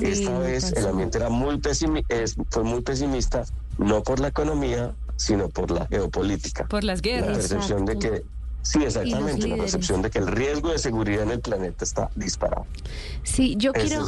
Esta 0.01 0.37
vez 0.39 0.73
el 0.73 0.85
ambiente 0.85 1.17
era 1.17 1.29
muy 1.29 1.59
pesimista, 1.59 2.13
fue 2.49 2.63
muy 2.63 2.81
pesimista, 2.81 3.45
no 3.77 4.03
por 4.03 4.19
la 4.19 4.27
economía, 4.27 4.93
sino 5.15 5.47
por 5.47 5.71
la 5.71 5.87
geopolítica. 5.87 6.67
Por 6.67 6.83
las 6.83 7.01
guerras. 7.01 7.29
La 7.29 7.33
percepción 7.35 7.85
de 7.85 7.99
que 7.99 8.23
Sí, 8.61 8.79
exactamente, 8.83 9.47
la 9.47 9.55
percepción 9.55 10.01
de 10.01 10.09
que 10.09 10.19
el 10.19 10.27
riesgo 10.27 10.69
de 10.69 10.79
seguridad 10.79 11.23
en 11.23 11.31
el 11.31 11.39
planeta 11.39 11.83
está 11.85 12.09
disparado. 12.15 12.65
Sí, 13.23 13.55
yo 13.57 13.71
quiero 13.71 14.05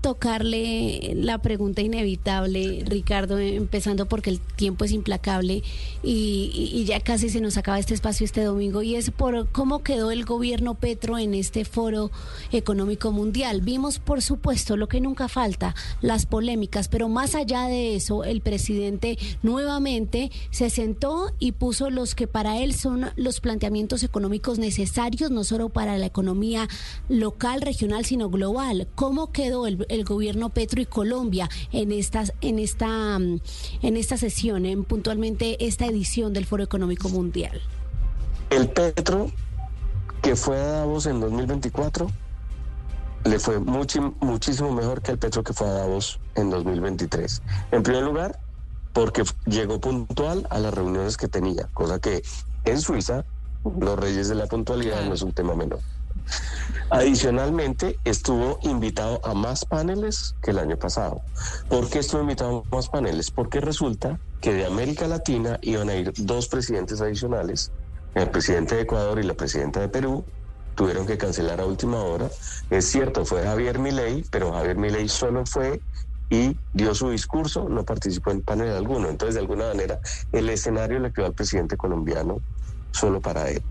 tocarle 0.00 1.12
la 1.14 1.38
pregunta 1.38 1.82
inevitable, 1.82 2.82
Ricardo, 2.86 3.38
empezando 3.38 4.06
porque 4.06 4.30
el 4.30 4.40
tiempo 4.40 4.84
es 4.84 4.92
implacable 4.92 5.62
y, 6.02 6.84
ya 6.86 7.00
casi 7.00 7.28
se 7.28 7.40
nos 7.40 7.58
acaba 7.58 7.78
este 7.78 7.94
espacio 7.94 8.24
este 8.24 8.42
domingo, 8.42 8.82
y 8.82 8.96
es 8.96 9.10
por 9.10 9.48
cómo 9.50 9.82
quedó 9.82 10.10
el 10.10 10.24
gobierno 10.24 10.74
Petro 10.74 11.18
en 11.18 11.34
este 11.34 11.64
foro 11.64 12.10
económico 12.52 13.12
mundial. 13.12 13.60
Vimos, 13.60 13.98
por 13.98 14.22
supuesto, 14.22 14.76
lo 14.76 14.88
que 14.88 15.00
nunca 15.00 15.28
falta, 15.28 15.74
las 16.00 16.24
polémicas, 16.24 16.88
pero 16.88 17.08
más 17.08 17.34
allá 17.34 17.64
de 17.64 17.96
eso, 17.96 18.24
el 18.24 18.40
presidente 18.40 19.18
nuevamente 19.42 20.30
se 20.50 20.70
sentó 20.70 21.32
y 21.38 21.52
puso 21.52 21.90
los 21.90 22.14
que 22.14 22.26
para 22.26 22.58
él 22.58 22.74
son 22.74 23.10
los 23.16 23.40
planteamientos 23.40 23.89
económicos 24.02 24.58
necesarios, 24.58 25.30
no 25.30 25.44
solo 25.44 25.68
para 25.68 25.98
la 25.98 26.06
economía 26.06 26.68
local, 27.08 27.60
regional, 27.60 28.04
sino 28.04 28.30
global. 28.30 28.88
¿Cómo 28.94 29.32
quedó 29.32 29.66
el, 29.66 30.04
gobierno 30.04 30.50
Petro 30.50 30.80
y 30.80 30.86
Colombia 30.86 31.48
en, 31.72 31.92
estas, 31.92 32.32
en, 32.40 32.58
esta, 32.58 33.18
mm, 33.18 33.40
en 33.82 33.96
esta 33.96 34.16
sesión, 34.16 34.66
en 34.66 34.84
puntualmente 34.84 35.66
esta 35.66 35.86
edición 35.86 36.32
del 36.32 36.46
Foro 36.46 36.62
Económico 36.62 37.08
Mundial? 37.08 37.60
El 38.50 38.68
Petro 38.68 39.30
que 40.22 40.36
fue 40.36 40.58
a 40.58 40.66
Davos 40.66 41.06
en 41.06 41.20
2024 41.20 42.10
le 43.24 43.38
fue 43.38 43.58
muchísimo 43.58 44.72
mejor 44.72 45.02
que 45.02 45.12
el 45.12 45.18
Petro 45.18 45.42
que 45.42 45.52
fue 45.52 45.68
a 45.68 45.72
Davos 45.72 46.20
en 46.36 46.50
2023. 46.50 47.42
En 47.70 47.82
primer 47.82 48.02
lugar, 48.02 48.40
porque 48.92 49.24
llegó 49.46 49.80
puntual 49.80 50.46
a 50.50 50.58
las 50.58 50.72
reuniones 50.72 51.16
que 51.16 51.28
tenía, 51.28 51.68
cosa 51.74 51.98
que 51.98 52.22
en 52.64 52.80
Suiza 52.80 53.24
los 53.64 53.98
reyes 53.98 54.28
de 54.28 54.34
la 54.34 54.46
puntualidad 54.46 55.04
no 55.04 55.14
es 55.14 55.22
un 55.22 55.32
tema 55.32 55.54
menor. 55.54 55.80
Adicionalmente, 56.90 57.98
estuvo 58.04 58.58
invitado 58.62 59.20
a 59.24 59.34
más 59.34 59.64
paneles 59.64 60.34
que 60.42 60.50
el 60.50 60.58
año 60.58 60.76
pasado. 60.76 61.22
¿Por 61.68 61.88
qué 61.88 62.00
estuvo 62.00 62.20
invitado 62.20 62.64
a 62.70 62.74
más 62.74 62.88
paneles? 62.88 63.30
Porque 63.30 63.60
resulta 63.60 64.18
que 64.40 64.54
de 64.54 64.66
América 64.66 65.06
Latina 65.06 65.58
iban 65.62 65.88
a 65.88 65.94
ir 65.94 66.12
dos 66.16 66.48
presidentes 66.48 67.00
adicionales, 67.00 67.70
el 68.14 68.28
presidente 68.30 68.74
de 68.74 68.82
Ecuador 68.82 69.20
y 69.20 69.22
la 69.22 69.34
presidenta 69.34 69.80
de 69.80 69.88
Perú, 69.88 70.24
tuvieron 70.74 71.06
que 71.06 71.18
cancelar 71.18 71.60
a 71.60 71.66
última 71.66 71.98
hora. 72.02 72.28
Es 72.70 72.90
cierto, 72.90 73.24
fue 73.24 73.44
Javier 73.44 73.78
Milei, 73.78 74.24
pero 74.30 74.52
Javier 74.52 74.76
Milei 74.76 75.08
solo 75.08 75.44
fue 75.46 75.80
y 76.28 76.56
dio 76.72 76.94
su 76.94 77.10
discurso, 77.10 77.68
no 77.68 77.84
participó 77.84 78.30
en 78.30 78.40
panel 78.40 78.70
alguno. 78.70 79.08
Entonces, 79.08 79.34
de 79.34 79.40
alguna 79.40 79.68
manera, 79.68 80.00
el 80.32 80.48
escenario 80.48 80.98
le 81.00 81.12
quedó 81.12 81.26
al 81.26 81.34
presidente 81.34 81.76
colombiano 81.76 82.40
solo 82.92 83.20
para 83.20 83.48
él. 83.50 83.62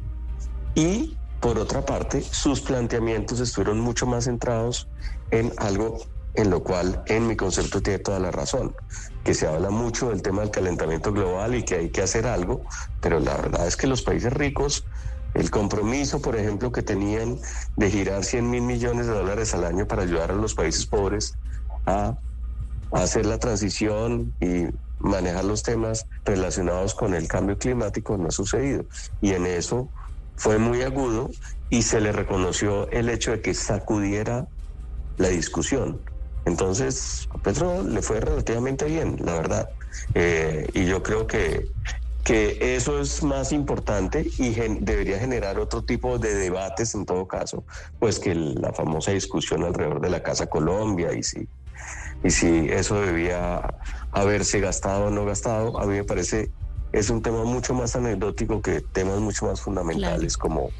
Y 0.76 1.18
por 1.40 1.58
otra 1.58 1.86
parte, 1.86 2.22
sus 2.22 2.62
planteamientos 2.62 3.40
estuvieron 3.40 3.80
mucho 3.80 4.06
más 4.06 4.26
centrados 4.26 4.88
en 5.32 5.54
algo 5.58 6.00
en 6.36 6.50
lo 6.50 6.64
cual 6.64 7.04
en 7.08 7.28
mi 7.28 7.36
concepto 7.36 7.82
tiene 7.82 8.00
toda 8.00 8.20
la 8.20 8.32
razón, 8.32 8.76
que 9.24 9.34
se 9.34 9.48
habla 9.48 9.70
mucho 9.70 10.10
del 10.10 10.22
tema 10.22 10.42
del 10.42 10.52
calentamiento 10.52 11.12
global 11.12 11.56
y 11.56 11.64
que 11.64 11.76
hay 11.76 11.90
que 11.90 12.02
hacer 12.02 12.28
algo, 12.28 12.64
pero 13.02 13.20
la 13.20 13.36
verdad 13.36 13.68
es 13.68 13.76
que 13.76 13.88
los 13.88 14.04
países 14.04 14.32
ricos, 14.32 14.86
el 15.34 15.50
compromiso, 15.52 16.22
por 16.22 16.36
ejemplo, 16.36 16.72
que 16.72 16.82
tenían 16.82 17.38
de 17.76 17.92
girar 17.92 18.24
100 18.24 18.50
mil 18.50 18.62
millones 18.62 19.08
de 19.08 19.14
dólares 19.14 19.54
al 19.54 19.64
año 19.64 19.88
para 19.88 20.04
ayudar 20.04 20.32
a 20.32 20.36
los 20.36 20.54
países 20.54 20.86
pobres 20.86 21.36
a, 21.86 22.18
hacer 22.92 23.28
la 23.28 23.38
transición 23.38 24.34
y 24.42 24.66
manejar 25.00 25.46
los 25.46 25.63
temas 25.63 26.06
relacionados 26.25 26.94
con 26.94 27.13
el 27.13 27.27
cambio 27.27 27.58
climático 27.58 28.18
no 28.18 28.27
ha 28.27 28.32
sucedido. 28.32 28.86
Y 29.22 29.32
en 29.32 29.46
eso 29.46 29.89
fue 30.36 30.58
muy 30.58 30.82
agudo 30.82 31.29
y 31.70 31.82
se 31.84 32.01
le 32.01 32.12
reconoció 32.12 32.89
el 32.91 33.10
hecho 33.10 33.32
de 33.32 33.41
que 33.41 33.53
sacudiera 33.53 34.48
la 35.18 35.29
discusión. 35.29 36.01
Entonces, 36.46 37.27
a 37.29 37.38
Petro 37.38 37.84
le 37.84 38.01
fue 38.01 38.20
relativamente 38.20 38.86
bien, 38.86 39.18
la 39.24 39.34
verdad. 39.34 39.70
Eh, 40.13 40.68
y 40.74 40.86
yo 40.86 41.03
creo 41.03 41.27
que, 41.27 41.68
que 42.24 42.75
eso 42.75 43.00
es 43.00 43.24
más 43.24 43.51
importante 43.51 44.25
y 44.38 44.51
debería 44.51 45.20
generar 45.20 45.60
otro 45.60 45.84
tipo 45.84 46.18
de 46.18 46.34
debates 46.34 46.96
en 46.96 47.06
todo 47.06 47.27
caso, 47.27 47.65
pues 48.00 48.20
que 48.20 48.34
la 48.34 48.74
famosa 48.74 49.12
discusión 49.12 49.63
alrededor 49.63 50.00
de 50.01 50.10
la 50.10 50.24
Casa 50.24 50.48
Colombia 50.48 51.13
y 51.13 51.24
si 51.24 51.48
y 52.24 52.30
si 52.32 52.68
eso 52.70 53.00
debía 53.02 53.62
haberse 54.12 54.60
gastado 54.60 55.06
o 55.06 55.10
no 55.10 55.26
gastado, 55.26 55.80
a 55.80 55.86
mí 55.86 55.94
me 55.94 56.04
parece 56.04 56.52
es 56.92 57.10
un 57.10 57.22
tema 57.22 57.44
mucho 57.44 57.74
más 57.74 57.96
anecdótico 57.96 58.62
que 58.62 58.82
temas 58.82 59.20
mucho 59.20 59.46
más 59.46 59.62
fundamentales 59.62 60.38
como 60.38 60.72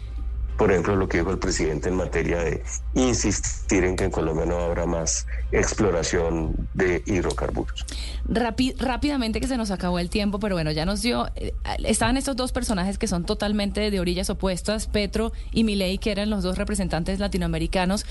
por 0.60 0.72
ejemplo, 0.72 0.98
lo 0.98 1.08
que 1.08 1.20
dijo 1.20 1.32
el 1.32 1.40
presidente 1.40 1.88
en 1.88 1.96
materia 1.96 2.40
de 2.40 2.62
insistir 2.94 3.86
en 3.86 3.96
que 3.96 4.04
en 4.04 4.12
Colombia 4.12 4.46
no 4.46 4.58
habrá 4.58 4.86
más 4.86 5.26
exploración 5.54 6.68
de 6.74 7.02
hidrocarburos. 7.06 7.86
rápidamente 8.28 9.40
que 9.40 9.48
se 9.48 9.56
nos 9.56 9.72
acabó 9.72 10.00
el 10.00 10.10
tiempo, 10.10 10.38
pero 10.38 10.56
bueno, 10.56 10.74
ya 10.74 10.86
nos 10.86 11.02
dio, 11.02 11.30
eh, 11.38 11.54
estaban 11.86 12.18
estos 12.18 12.36
dos 12.36 12.52
personajes 12.52 12.98
que 12.98 13.08
son 13.08 13.24
totalmente 13.24 13.90
de 13.90 14.00
orillas 14.02 14.30
opuestas, 14.30 14.88
Petro 14.88 15.32
y 15.54 15.64
Milei, 15.64 15.98
que 15.98 16.12
eran 16.12 16.30
los 16.30 16.44
dos 16.44 16.58
representantes 16.58 17.20
latinoamericanos. 17.20 18.06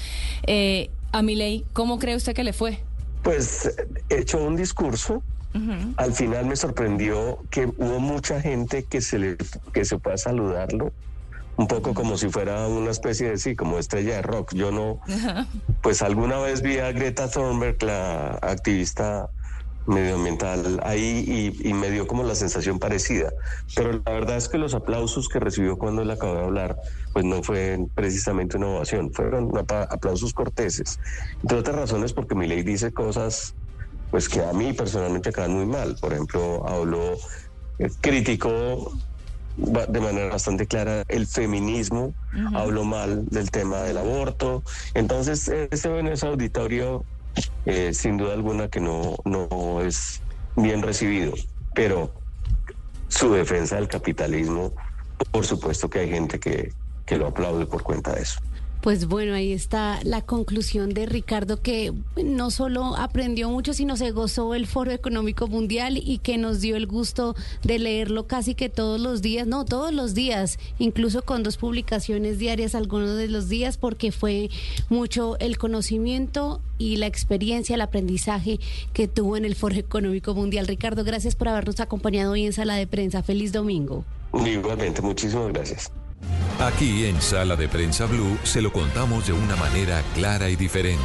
Eh, 0.47 0.89
a 1.13 1.21
Milei, 1.21 1.67
¿cómo 1.75 1.99
cree 1.99 2.17
usted 2.17 2.33
que 2.35 2.45
le 2.45 2.55
fue? 2.55 2.81
Pues 3.29 3.77
hecho 4.09 4.43
un 4.43 4.57
discurso. 4.57 5.23
Al 5.99 6.15
final 6.15 6.47
me 6.47 6.57
sorprendió 6.57 7.39
que 7.51 7.67
hubo 7.67 8.01
mucha 8.01 8.41
gente 8.41 8.87
que 8.87 9.03
se 9.03 9.19
le 9.19 9.37
que 9.75 9.85
se 9.85 9.99
pueda 9.99 10.17
saludarlo, 10.17 10.95
un 11.59 11.67
poco 11.67 11.93
como 11.93 12.17
si 12.17 12.31
fuera 12.31 12.67
una 12.69 12.91
especie 12.91 13.29
de 13.29 13.37
sí, 13.37 13.55
como 13.55 13.79
estrella 13.79 14.15
de 14.15 14.23
rock. 14.23 14.55
Yo 14.55 14.71
no, 14.71 15.01
pues 15.83 16.01
alguna 16.01 16.39
vez 16.39 16.63
vi 16.63 16.79
a 16.79 16.91
Greta 16.93 17.29
Thunberg, 17.29 17.83
la 17.83 18.39
activista 18.41 19.29
medioambiental 19.89 20.81
ahí 20.83 21.53
y, 21.65 21.73
me 21.73 21.91
dio 21.91 22.07
como 22.07 22.23
la 22.23 22.35
sensación 22.35 22.79
parecida. 22.79 23.33
Pero 23.75 23.93
la 24.05 24.13
verdad 24.13 24.37
es 24.37 24.49
que 24.49 24.59
los 24.59 24.75
aplausos 24.75 25.29
que 25.29 25.41
recibió 25.41 25.77
cuando 25.77 26.03
él 26.03 26.11
acabó 26.11 26.35
de 26.35 26.45
hablar, 26.45 26.77
pues 27.13 27.25
no 27.25 27.43
fue 27.43 27.79
precisamente 27.95 28.57
una 28.57 28.69
ovación, 28.69 29.13
fueron 29.13 29.51
aplausos 29.59 30.33
corteses. 30.33 30.99
Entre 31.43 31.59
otras 31.59 31.77
razones 31.77 32.13
porque 32.13 32.35
mi 32.35 32.47
ley 32.47 32.63
dice 32.63 32.93
cosas 32.93 33.55
pues 34.11 34.29
que 34.29 34.43
a 34.43 34.53
mí 34.53 34.73
personalmente 34.73 35.33
quedan 35.33 35.53
muy 35.53 35.67
mal. 35.67 35.97
Por 36.01 36.13
ejemplo, 36.13 36.67
habló, 36.67 37.15
eh, 37.79 37.89
criticó 38.01 38.93
de 39.57 40.01
manera 40.01 40.29
bastante 40.29 40.67
clara 40.67 41.03
el 41.09 41.27
feminismo, 41.27 42.15
habló 42.55 42.85
mal 42.85 43.27
del 43.27 43.51
tema 43.51 43.83
del 43.83 43.99
aborto. 43.99 44.63
Entonces, 44.95 45.49
ese 45.49 45.99
en 45.99 46.07
ese 46.07 46.27
auditorio 46.27 47.07
eh, 47.65 47.93
sin 47.93 48.17
duda 48.17 48.35
alguna 48.35 48.69
que 48.69 48.81
no, 48.81 49.17
no 49.25 49.81
es 49.81 50.23
bien 50.57 50.83
recibido, 50.83 51.33
pero 51.75 52.13
su 53.09 53.33
defensa 53.33 53.77
del 53.77 53.89
capitalismo, 53.89 54.73
por 55.31 55.45
supuesto 55.45 55.89
que 55.89 56.01
hay 56.01 56.11
gente 56.11 56.39
que, 56.39 56.73
que 57.07 57.17
lo 57.17 57.27
aplaude 57.27 57.67
por 57.67 57.83
cuenta 57.83 58.15
de 58.15 58.23
eso. 58.23 58.39
Pues 58.81 59.07
bueno, 59.07 59.35
ahí 59.35 59.53
está 59.53 59.99
la 60.05 60.23
conclusión 60.23 60.91
de 60.95 61.05
Ricardo 61.07 61.61
que 61.61 61.93
no 62.23 62.51
solo 62.53 62.97
aprendió 62.97 63.51
mucho, 63.51 63.75
sino 63.75 63.97
se 63.97 64.13
gozó 64.13 64.55
el 64.55 64.69
Foro 64.69 64.93
Económico 64.93 65.49
Mundial 65.49 65.97
y 65.97 66.19
que 66.19 66.39
nos 66.39 66.61
dio 66.61 66.77
el 66.77 66.87
gusto 66.87 67.35
de 67.65 67.81
leerlo 67.81 68.29
casi 68.29 68.55
que 68.55 68.69
todos 68.69 69.01
los 69.01 69.21
días, 69.21 69.49
no, 69.49 69.65
todos 69.65 69.93
los 69.93 70.15
días, 70.15 70.61
incluso 70.79 71.23
con 71.23 71.43
dos 71.43 71.57
publicaciones 71.57 72.39
diarias 72.39 72.77
algunos 72.77 73.17
de 73.17 73.27
los 73.27 73.49
días, 73.49 73.79
porque 73.79 74.13
fue 74.13 74.49
mucho 74.89 75.37
el 75.41 75.59
conocimiento 75.59 76.61
y 76.79 76.97
la 76.97 77.07
experiencia, 77.07 77.75
el 77.75 77.81
aprendizaje 77.81 78.61
que 78.93 79.09
tuvo 79.09 79.37
en 79.37 79.45
el 79.45 79.57
Foro 79.57 79.75
Económico 79.75 80.35
Mundial. 80.35 80.69
Ricardo, 80.69 81.03
gracias 81.03 81.35
por 81.35 81.49
habernos 81.49 81.81
acompañado 81.81 82.33
hoy 82.33 82.47
en 82.47 82.53
Sala 82.53 82.77
de 82.77 82.87
Prensa. 82.87 83.25
Feliz 83.25 83.53
domingo. 83.53 84.05
Igualmente, 84.33 85.03
muchísimas 85.03 85.49
gracias. 85.49 85.91
Aquí 86.61 87.05
en 87.05 87.23
Sala 87.23 87.55
de 87.55 87.69
Prensa 87.69 88.07
Blue 88.07 88.37
se 88.43 88.61
lo 88.61 88.73
contamos 88.73 89.29
de 89.29 89.33
una 89.33 89.55
manera 89.55 90.03
clara 90.15 90.51
y 90.51 90.57
diferente. 90.57 90.99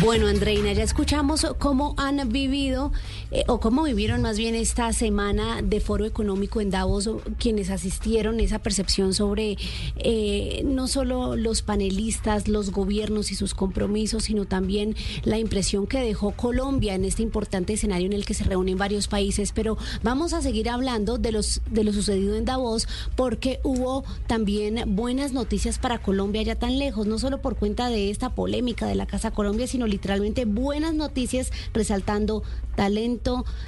Bueno, 0.00 0.26
Andreina, 0.26 0.72
ya 0.72 0.82
escuchamos 0.82 1.46
cómo 1.58 1.94
han 1.98 2.28
vivido 2.28 2.92
eh, 3.30 3.44
o 3.46 3.60
cómo 3.60 3.84
vivieron 3.84 4.22
más 4.22 4.38
bien 4.38 4.54
esta 4.54 4.92
semana 4.92 5.62
de 5.62 5.80
foro 5.80 6.04
económico 6.04 6.60
en 6.60 6.70
Davos 6.70 7.08
quienes 7.38 7.70
asistieron, 7.70 8.40
esa 8.40 8.58
percepción 8.58 9.14
sobre 9.14 9.56
eh, 9.96 10.62
no 10.64 10.88
solo 10.88 11.36
los 11.36 11.62
panelistas, 11.62 12.48
los 12.48 12.70
gobiernos 12.72 13.30
y 13.30 13.34
sus 13.34 13.54
compromisos, 13.54 14.24
sino 14.24 14.46
también 14.46 14.96
la 15.22 15.38
impresión 15.38 15.86
que 15.86 16.00
dejó 16.00 16.32
Colombia 16.32 16.94
en 16.94 17.04
este 17.04 17.22
importante 17.22 17.74
escenario 17.74 18.06
en 18.06 18.12
el 18.12 18.24
que 18.24 18.34
se 18.34 18.44
reúnen 18.44 18.78
varios 18.78 19.08
países. 19.08 19.52
Pero 19.52 19.78
vamos 20.02 20.32
a 20.32 20.42
seguir 20.42 20.68
hablando 20.68 21.18
de, 21.18 21.32
los, 21.32 21.62
de 21.70 21.84
lo 21.84 21.92
sucedido 21.92 22.36
en 22.36 22.44
Davos 22.44 22.88
porque 23.16 23.60
hubo 23.62 24.04
también 24.26 24.82
buenas 24.96 25.32
noticias 25.32 25.78
para 25.78 26.02
Colombia 26.02 26.42
ya 26.42 26.56
tan 26.56 26.78
lejos, 26.78 27.06
no 27.06 27.18
solo 27.18 27.40
por 27.40 27.56
cuenta 27.56 27.88
de 27.88 28.10
esta 28.10 28.34
polémica 28.34 28.86
de 28.86 28.94
la 28.94 29.06
Casa 29.06 29.30
Colombia, 29.30 29.66
sino 29.66 29.86
literalmente 29.86 30.44
buenas 30.44 30.94
noticias 30.94 31.52
resaltando 31.72 32.42
talento, 32.76 33.19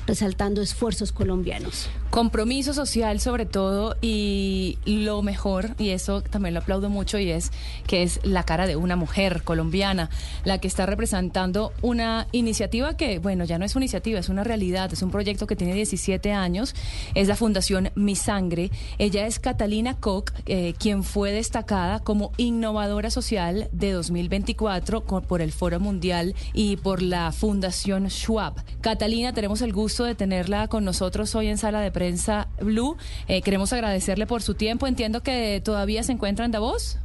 resaltando 0.06 0.62
esfuerzos 0.62 1.12
colombianos. 1.12 1.88
Compromiso 2.10 2.74
social 2.74 3.20
sobre 3.20 3.46
todo 3.46 3.96
y 4.02 4.78
lo 4.84 5.22
mejor, 5.22 5.74
y 5.78 5.90
eso 5.90 6.20
también 6.20 6.54
lo 6.54 6.60
aplaudo 6.60 6.90
mucho, 6.90 7.18
y 7.18 7.30
es 7.30 7.50
que 7.86 8.02
es 8.02 8.20
la 8.22 8.44
cara 8.44 8.66
de 8.66 8.76
una 8.76 8.96
mujer 8.96 9.42
colombiana, 9.42 10.10
la 10.44 10.58
que 10.58 10.68
está 10.68 10.86
representando 10.86 11.72
una 11.82 12.26
iniciativa 12.32 12.96
que, 12.96 13.18
bueno, 13.18 13.44
ya 13.44 13.58
no 13.58 13.64
es 13.64 13.76
una 13.76 13.84
iniciativa, 13.84 14.18
es 14.18 14.28
una 14.28 14.44
realidad, 14.44 14.92
es 14.92 15.02
un 15.02 15.10
proyecto 15.10 15.46
que 15.46 15.56
tiene 15.56 15.74
17 15.74 16.32
años, 16.32 16.74
es 17.14 17.28
la 17.28 17.36
Fundación 17.36 17.90
Mi 17.94 18.16
Sangre. 18.16 18.70
Ella 18.98 19.26
es 19.26 19.38
Catalina 19.38 19.94
Koch, 19.98 20.32
eh, 20.46 20.74
quien 20.78 21.04
fue 21.04 21.32
destacada 21.32 22.00
como 22.00 22.32
innovadora 22.36 23.10
social 23.10 23.68
de 23.72 23.92
2024 23.92 25.02
por 25.04 25.42
el 25.42 25.52
Foro 25.52 25.80
Mundial 25.80 26.34
y 26.52 26.76
por 26.76 27.02
la 27.02 27.32
Fundación 27.32 28.08
Schwab. 28.08 28.54
Catalina, 28.80 29.32
tenemos 29.42 29.60
el 29.62 29.72
gusto 29.72 30.04
de 30.04 30.14
tenerla 30.14 30.68
con 30.68 30.84
nosotros 30.84 31.34
hoy 31.34 31.48
en 31.48 31.58
Sala 31.58 31.80
de 31.80 31.90
Prensa 31.90 32.46
Blue. 32.60 32.96
Eh, 33.26 33.42
queremos 33.42 33.72
agradecerle 33.72 34.24
por 34.24 34.40
su 34.40 34.54
tiempo. 34.54 34.86
Entiendo 34.86 35.24
que 35.24 35.60
todavía 35.64 36.04
se 36.04 36.12
encuentra 36.12 36.44
en 36.44 36.52
Davos. 36.52 36.96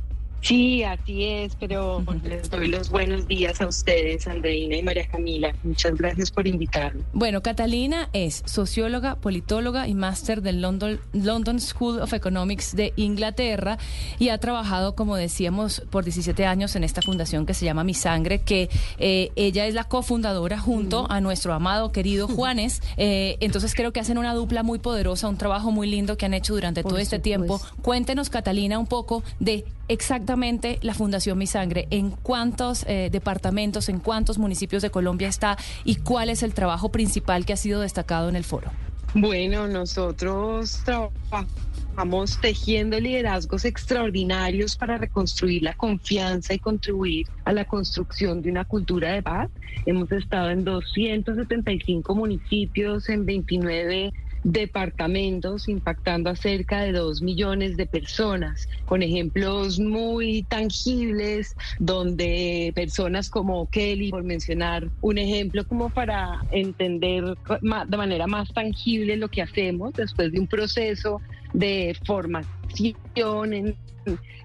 Sí, 0.42 0.84
así 0.84 1.26
es, 1.26 1.56
pero 1.56 2.04
les 2.24 2.50
doy 2.50 2.68
los 2.68 2.90
buenos 2.90 3.28
días 3.28 3.60
a 3.60 3.68
ustedes, 3.68 4.28
Andreina 4.28 4.78
y 4.78 4.84
María 4.84 5.08
Camila. 5.08 5.54
Muchas 5.64 5.96
gracias 5.96 6.32
por 6.32 6.48
invitarme. 6.48 7.04
Bueno, 7.14 7.42
Catalina 7.42 8.10
es 8.14 8.44
socióloga, 8.46 9.16
politóloga 9.16 9.88
y 9.88 9.94
máster 9.94 10.42
del 10.42 10.62
London, 10.62 11.00
London 11.14 11.60
School 11.60 12.00
of 12.00 12.14
Economics 12.14 12.76
de 12.76 12.94
Inglaterra 12.96 13.78
y 14.20 14.30
ha 14.30 14.38
trabajado, 14.38 14.96
como 14.96 15.16
decíamos, 15.16 15.82
por 15.90 16.04
17 16.04 16.46
años 16.46 16.76
en 16.76 16.84
esta 16.84 17.02
fundación 17.02 17.46
que 17.46 17.54
se 17.54 17.66
llama 17.66 17.84
Mi 17.84 17.94
Sangre, 17.94 18.40
que 18.40 18.70
eh, 19.00 19.32
ella 19.36 19.66
es 19.66 19.74
la 19.74 19.86
cofundadora 19.86 20.60
junto 20.60 21.10
a 21.10 21.20
nuestro 21.20 21.54
amado, 21.54 21.92
querido 21.92 22.28
Juanes. 22.28 22.82
Eh, 22.98 23.38
entonces 23.40 23.74
creo 23.76 23.92
que 23.92 24.00
hacen 24.00 24.18
una 24.18 24.34
dupla 24.34 24.64
muy 24.64 24.80
poderosa, 24.80 25.28
un 25.28 25.38
trabajo 25.38 25.72
muy 25.72 25.88
lindo 25.88 26.18
que 26.18 26.26
han 26.26 26.34
hecho 26.34 26.54
durante 26.54 26.84
todo 26.84 26.98
este 26.98 27.20
tiempo. 27.20 27.60
Cuéntenos, 27.82 28.30
Catalina, 28.30 28.80
un 28.80 28.88
poco 28.88 29.24
de 29.40 29.66
exactamente 29.88 30.80
la 30.82 30.94
Fundación 30.94 31.38
Mi 31.38 31.48
Sangre, 31.48 31.88
en 31.92 32.12
cuántos 32.12 32.84
eh, 32.88 33.10
departamentos, 33.12 33.90
en 33.90 34.00
cuántos 34.00 34.38
municipios 34.38 34.82
de 34.82 34.90
Colombia 34.90 35.28
está 35.28 35.58
y 35.84 35.96
cuál 35.96 36.30
es 36.30 36.44
el 36.44 36.54
trabajo 36.54 36.90
principal 36.90 37.46
que 37.46 37.54
ha 37.54 37.58
sido 37.58 37.82
destacado 37.82 38.30
en 38.30 38.36
el 38.36 38.44
foro. 38.44 38.72
Bueno, 39.14 39.68
nosotros 39.68 40.82
trabajamos 40.84 42.40
tejiendo 42.40 43.00
liderazgos 43.00 43.66
extraordinarios 43.66 44.76
para 44.76 44.98
reconstruir 44.98 45.64
la 45.64 45.74
confianza 45.74 46.54
y 46.54 46.60
contribuir 46.60 47.26
a 47.46 47.54
la 47.54 47.66
construcción 47.66 48.42
de 48.42 48.52
una 48.52 48.66
cultura 48.66 49.14
de 49.14 49.24
paz. 49.24 49.50
Hemos 49.86 50.12
estado 50.12 50.52
en 50.52 50.64
275 50.66 52.14
municipios, 52.14 53.10
en 53.10 53.26
29 53.26 54.14
departamentos 54.48 55.68
impactando 55.68 56.30
a 56.30 56.36
cerca 56.36 56.82
de 56.82 56.94
dos 56.94 57.22
millones 57.22 57.76
de 57.76 57.86
personas, 57.86 58.70
con 58.86 59.04
ejemplos 59.04 59.78
muy 59.78 60.44
tangibles 60.44 61.54
donde 61.80 62.72
personas 62.74 63.30
como 63.30 63.68
Kelly, 63.68 64.10
por 64.10 64.24
mencionar 64.24 64.90
un 65.02 65.18
ejemplo 65.18 65.66
como 65.66 65.90
para 65.90 66.46
entender 66.52 67.26
de 67.60 67.98
manera 67.98 68.26
más 68.26 68.48
tangible 68.54 69.18
lo 69.18 69.28
que 69.28 69.42
hacemos 69.42 69.94
después 69.94 70.32
de 70.32 70.40
un 70.40 70.48
proceso 70.48 71.22
de 71.54 71.96
formación 72.06 73.54
en 73.54 73.76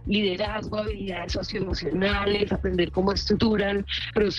liderazgo, 0.07 0.79
habilidades 0.79 1.33
socioemocionales, 1.33 2.53
aprender 2.53 2.91
cómo 2.91 3.13
estructuran 3.13 3.85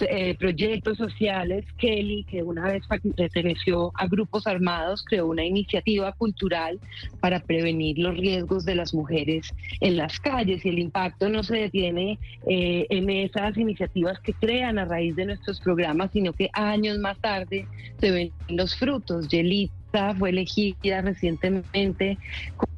eh, 0.09 0.35
proyectos 0.37 0.97
sociales. 0.97 1.65
Kelly, 1.77 2.25
que 2.29 2.43
una 2.43 2.65
vez 2.65 2.83
perteneció 3.15 3.91
a 3.95 4.07
grupos 4.07 4.45
armados, 4.47 5.03
creó 5.05 5.27
una 5.27 5.45
iniciativa 5.45 6.11
cultural 6.13 6.79
para 7.19 7.39
prevenir 7.39 7.97
los 7.99 8.17
riesgos 8.17 8.65
de 8.65 8.75
las 8.75 8.93
mujeres 8.93 9.53
en 9.79 9.97
las 9.97 10.19
calles 10.19 10.65
y 10.65 10.69
el 10.69 10.79
impacto 10.79 11.29
no 11.29 11.43
se 11.43 11.57
detiene 11.57 12.19
eh, 12.47 12.85
en 12.89 13.09
esas 13.09 13.57
iniciativas 13.57 14.19
que 14.19 14.33
crean 14.33 14.79
a 14.79 14.85
raíz 14.85 15.15
de 15.15 15.25
nuestros 15.25 15.61
programas, 15.61 16.11
sino 16.11 16.33
que 16.33 16.49
años 16.53 16.99
más 16.99 17.17
tarde 17.19 17.67
se 17.99 18.11
ven 18.11 18.31
los 18.49 18.75
frutos. 18.75 19.27
Yelita 19.29 19.82
fue 20.17 20.29
elegida 20.29 21.01
recientemente 21.01 22.19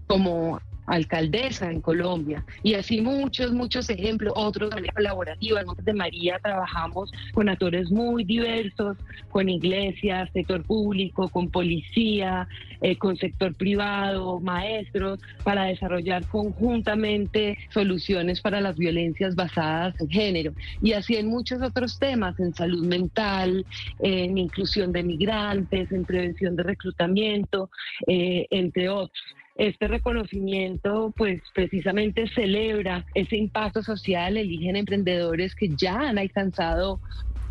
como 0.08 0.60
alcaldesa 0.86 1.71
en 1.71 1.82
Colombia. 1.82 2.43
Y 2.63 2.74
así 2.76 3.02
muchos, 3.02 3.52
muchos 3.52 3.89
ejemplos, 3.89 4.34
otros 4.36 4.69
de 4.71 4.88
colaborativa. 4.89 5.62
En 5.62 5.86
de 5.86 5.93
María 5.93 6.39
trabajamos 6.41 7.12
con 7.34 7.50
actores 7.50 7.91
muy 7.91 8.24
diversos, 8.24 8.98
con 9.30 9.50
iglesias, 9.50 10.30
sector 10.34 10.63
público, 10.63 11.30
con 11.30 11.50
policía, 11.50 12.48
eh, 12.82 12.98
con 12.98 13.17
sector 13.17 13.54
privado, 13.56 14.39
maestros, 14.39 15.19
para 15.43 15.65
desarrollar 15.65 16.26
conjuntamente 16.28 17.58
soluciones 17.74 18.41
para 18.41 18.62
las 18.62 18.78
violencias 18.78 19.36
basadas 19.36 20.00
en 20.00 20.10
género. 20.10 20.54
Y 20.82 20.93
así 20.93 21.15
en 21.15 21.28
muchos 21.28 21.62
otros 21.62 22.00
temas, 22.00 22.39
en 22.39 22.54
salud 22.54 22.86
mental, 22.86 23.65
en 24.00 24.38
inclusión 24.38 24.91
de 24.91 25.04
migrantes, 25.04 25.91
en 25.91 26.06
prevención 26.06 26.56
de 26.56 26.63
reclutamiento, 26.63 27.69
eh, 28.08 28.48
entre 28.50 28.89
otros. 28.89 29.24
Este 29.55 29.87
reconocimiento, 29.87 31.13
pues 31.15 31.41
precisamente 31.53 32.27
celebra 32.27 33.05
ese 33.13 33.37
impacto 33.37 33.81
social, 33.81 34.35
eligen 34.35 34.75
emprendedores 34.75 35.55
que 35.55 35.69
ya 35.77 36.09
han 36.09 36.17
alcanzado 36.17 36.99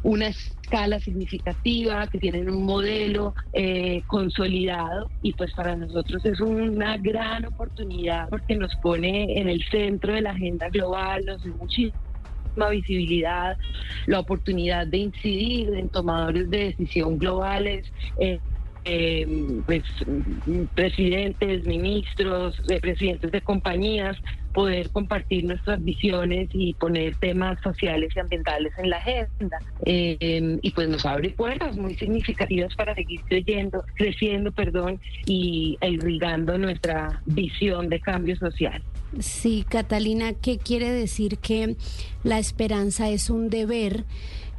una 0.03 0.29
escala 0.29 1.01
significativa, 1.01 2.07
que 2.07 2.19
tienen 2.19 2.51
un 2.51 2.65
modelo 2.65 3.35
eh, 3.55 4.03
consolidado 4.07 5.11
y 5.23 5.33
pues 5.33 5.55
para 5.55 5.77
nosotros 5.77 6.23
es 6.27 6.41
una 6.41 6.99
gran 6.99 7.47
oportunidad 7.47 8.29
porque 8.29 8.55
nos 8.55 8.75
pone 8.83 9.41
en 9.41 9.49
el 9.49 9.65
centro 9.71 10.13
de 10.13 10.21
la 10.21 10.33
agenda 10.33 10.69
global, 10.69 11.25
nos 11.25 11.43
da 11.43 11.51
muchísima 11.57 11.95
visibilidad, 12.71 13.57
la 14.07 14.21
oportunidad 14.21 14.87
de 14.87 14.99
incidir 14.99 15.73
en 15.75 15.89
tomadores 15.89 16.51
de 16.51 16.65
decisión 16.67 17.19
globales. 17.19 17.87
Eh, 18.21 18.41
eh, 18.85 19.27
pues, 19.67 19.83
presidentes, 20.75 21.65
ministros, 21.67 22.61
eh, 22.69 22.81
presidentes 22.81 23.33
de 23.33 23.41
compañías, 23.41 24.17
poder 24.53 24.91
compartir 24.91 25.45
nuestras 25.45 25.83
visiones 25.83 26.49
y 26.53 26.75
poner 26.75 27.17
temas 27.17 27.61
sociales 27.63 28.11
y 28.15 28.21
ambientales 28.21 28.73
en 28.79 28.91
la 28.91 28.97
agenda. 28.99 29.59
Eh, 29.85 30.59
y 30.63 30.71
pues 30.71 30.89
nos 30.89 31.05
abre 31.05 31.31
puertas 31.31 31.77
muy 31.77 31.95
significativas 31.97 32.75
para 32.77 32.95
seguir 32.95 33.21
creyendo, 33.23 33.85
creciendo 33.97 34.53
perdón, 34.53 35.01
y 35.27 35.77
irrigando 35.83 36.57
nuestra 36.57 37.21
visión 37.27 37.89
de 37.89 38.01
cambio 38.01 38.37
social. 38.37 38.83
Sí, 39.19 39.65
Catalina, 39.69 40.33
¿qué 40.35 40.59
quiere 40.59 40.91
decir 40.91 41.39
que 41.39 41.77
la 42.23 42.39
esperanza 42.39 43.11
es 43.11 43.31
un 43.31 43.49
deber? 43.49 44.05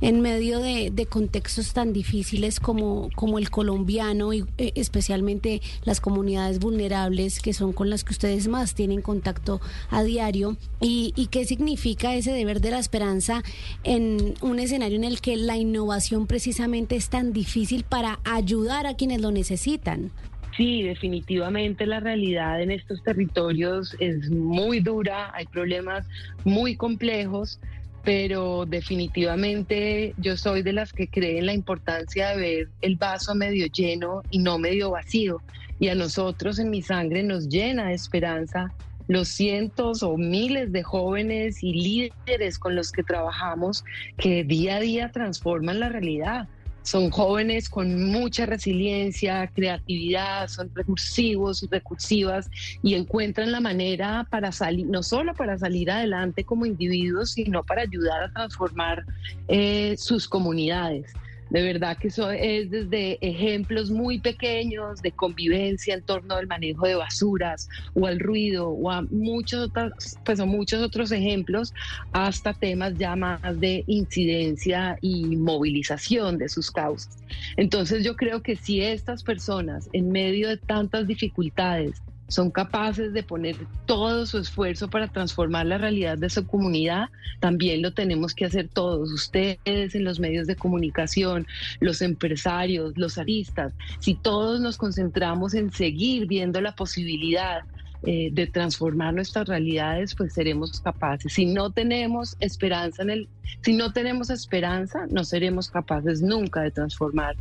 En 0.06 0.22
medio 0.22 0.60
de, 0.60 1.08
contextos 1.10 1.74
tan 1.74 1.92
difíciles 1.92 2.60
como, 2.60 3.10
como 3.16 3.40
el 3.40 3.50
colombiano 3.50 4.34
y 4.34 4.44
eh, 4.60 4.72
especialmente 4.76 5.62
las 5.84 6.00
comunidades 6.00 6.60
vulnerables 6.60 7.40
que 7.40 7.54
son 7.54 7.74
con 7.74 7.90
las 7.90 8.04
que 8.04 8.14
ustedes 8.14 8.48
más 8.48 8.76
tienen 8.76 9.02
contacto 9.02 9.62
a 9.90 10.04
diario 10.04 10.58
y, 10.80 11.12
y 11.16 11.28
qué 11.28 11.46
significa 11.46 12.14
ese 12.14 12.34
deber 12.34 12.62
de 12.62 12.70
la 12.70 12.78
esperanza 12.78 13.42
en 13.84 14.36
un 14.42 14.60
escenario 14.60 14.96
en 14.96 15.06
el 15.06 15.22
que 15.22 15.38
la 15.38 15.58
innovación 15.58 16.28
precisamente 16.28 16.96
es 16.96 17.10
tan 17.10 17.34
difícil 17.34 17.84
para 17.84 18.20
ayudar 18.26 18.86
a 18.86 18.96
quienes 18.96 19.22
lo 19.22 19.32
necesitan. 19.32 20.12
Sí, 20.56 20.84
definitivamente 20.84 21.88
la 21.88 22.00
realidad 22.00 22.62
en 22.62 22.70
estos 22.70 23.02
territorios 23.02 23.96
es 24.00 24.30
muy 24.30 24.82
dura, 24.82 25.32
hay 25.34 25.46
problemas 25.48 26.06
muy 26.44 26.76
complejos, 26.76 27.60
pero 28.06 28.66
definitivamente 28.68 30.14
yo 30.18 30.38
soy 30.38 30.62
de 30.62 30.74
las 30.74 30.94
que 30.94 31.10
creen 31.10 31.48
la 31.48 31.54
importancia 31.54 32.30
de 32.30 32.38
ver 32.38 32.70
el 32.82 32.96
vaso 32.98 33.34
medio 33.34 33.66
lleno 33.66 34.22
y 34.30 34.38
no 34.38 34.60
medio 34.60 34.92
vacío. 34.92 35.42
Y 35.80 35.90
a 35.90 35.96
nosotros 35.96 36.60
en 36.60 36.70
mi 36.70 36.84
sangre 36.84 37.24
nos 37.24 37.50
llena 37.50 37.88
de 37.88 37.96
esperanza 37.96 38.72
los 39.08 39.28
cientos 39.30 40.04
o 40.04 40.18
miles 40.18 40.72
de 40.72 40.84
jóvenes 40.84 41.64
y 41.64 41.74
líderes 41.74 42.60
con 42.60 42.76
los 42.76 42.92
que 42.92 43.04
trabajamos 43.04 43.84
que 44.18 44.44
día 44.44 44.78
a 44.78 44.80
día 44.80 45.12
transforman 45.12 45.80
la 45.80 45.90
realidad. 45.90 46.48
Son 46.86 47.10
jóvenes 47.10 47.68
con 47.68 48.12
mucha 48.12 48.46
resiliencia, 48.46 49.48
creatividad, 49.48 50.48
son 50.48 50.72
recursivos 50.76 51.64
y 51.64 51.68
recursivas 51.68 52.48
y 52.84 52.94
encuentran 52.94 53.52
la 53.52 53.60
manera 53.60 54.28
para 54.30 54.52
salir, 54.52 54.86
no 54.86 55.02
solo 55.02 55.34
para 55.34 55.58
salir 55.58 55.90
adelante 55.90 56.44
como 56.44 56.68
individuos, 56.68 57.32
sino 57.32 57.64
para 57.64 57.82
ayudar 57.82 58.22
a 58.22 58.32
transformar 58.32 59.04
eh, 59.48 59.96
sus 59.98 60.28
comunidades. 60.28 61.12
De 61.50 61.62
verdad 61.62 61.98
que 62.00 62.08
eso 62.08 62.32
es 62.32 62.70
desde 62.72 63.18
ejemplos 63.22 63.92
muy 63.92 64.20
pequeños 64.20 65.02
de 65.02 65.12
convivencia 65.12 65.94
en 65.94 66.04
torno 66.04 66.36
al 66.36 66.48
manejo 66.48 66.88
de 66.88 66.96
basuras 66.96 67.68
o 67.94 68.08
al 68.08 68.20
ruido 68.20 68.70
o 68.70 68.90
a 68.92 69.04
muchos 69.12 69.68
otros, 69.68 69.92
pues 70.24 70.40
muchos 70.46 70.82
otros 70.82 71.12
ejemplos 71.12 71.72
hasta 72.12 72.54
temas 72.54 72.98
ya 72.98 73.16
más 73.16 73.40
de 73.60 73.84
incidencia 73.88 74.98
y 75.02 75.36
movilización 75.38 76.38
de 76.38 76.50
sus 76.50 76.72
causas. 76.72 77.24
Entonces 77.58 78.04
yo 78.04 78.16
creo 78.16 78.42
que 78.42 78.56
si 78.56 78.82
estas 78.82 79.24
personas 79.24 79.88
en 79.94 80.12
medio 80.12 80.50
de 80.50 80.58
tantas 80.58 81.08
dificultades 81.08 82.02
son 82.28 82.52
capaces 82.52 83.14
de 83.14 83.24
poner 83.24 83.56
todo 83.86 84.26
su 84.26 84.38
esfuerzo 84.38 84.90
para 84.90 85.08
transformar 85.08 85.66
la 85.66 85.78
realidad 85.78 86.18
de 86.18 86.30
su 86.30 86.46
comunidad, 86.46 87.10
también 87.40 87.82
lo 87.82 87.94
tenemos 87.94 88.34
que 88.34 88.46
hacer 88.46 88.68
todos, 88.68 89.12
ustedes 89.12 89.96
en 89.96 90.04
los 90.04 90.20
medios 90.20 90.48
de 90.48 90.56
comunicación, 90.56 91.46
los 91.80 92.02
empresarios, 92.02 92.98
los 92.98 93.18
aristas, 93.18 93.74
si 94.00 94.16
todos 94.16 94.60
nos 94.60 94.78
concentramos 94.78 95.54
en 95.54 95.72
seguir 95.72 96.28
viendo 96.28 96.62
la 96.62 96.76
posibilidad 96.76 97.64
eh, 98.08 98.30
de 98.32 98.46
transformar 98.46 99.16
nuestras 99.16 99.48
realidades, 99.48 100.14
pues 100.14 100.34
seremos 100.34 100.80
capaces. 100.80 101.34
Si 101.34 101.48
no 101.48 101.72
tenemos 101.72 102.38
esperanza 102.40 103.02
en 103.02 103.10
el, 103.10 103.30
si 103.62 103.74
no 103.74 103.94
tenemos 103.94 104.30
esperanza, 104.30 105.08
no 105.10 105.24
seremos 105.24 105.72
capaces 105.72 106.22
nunca 106.22 106.62
de 106.62 106.70
transformar 106.70 107.36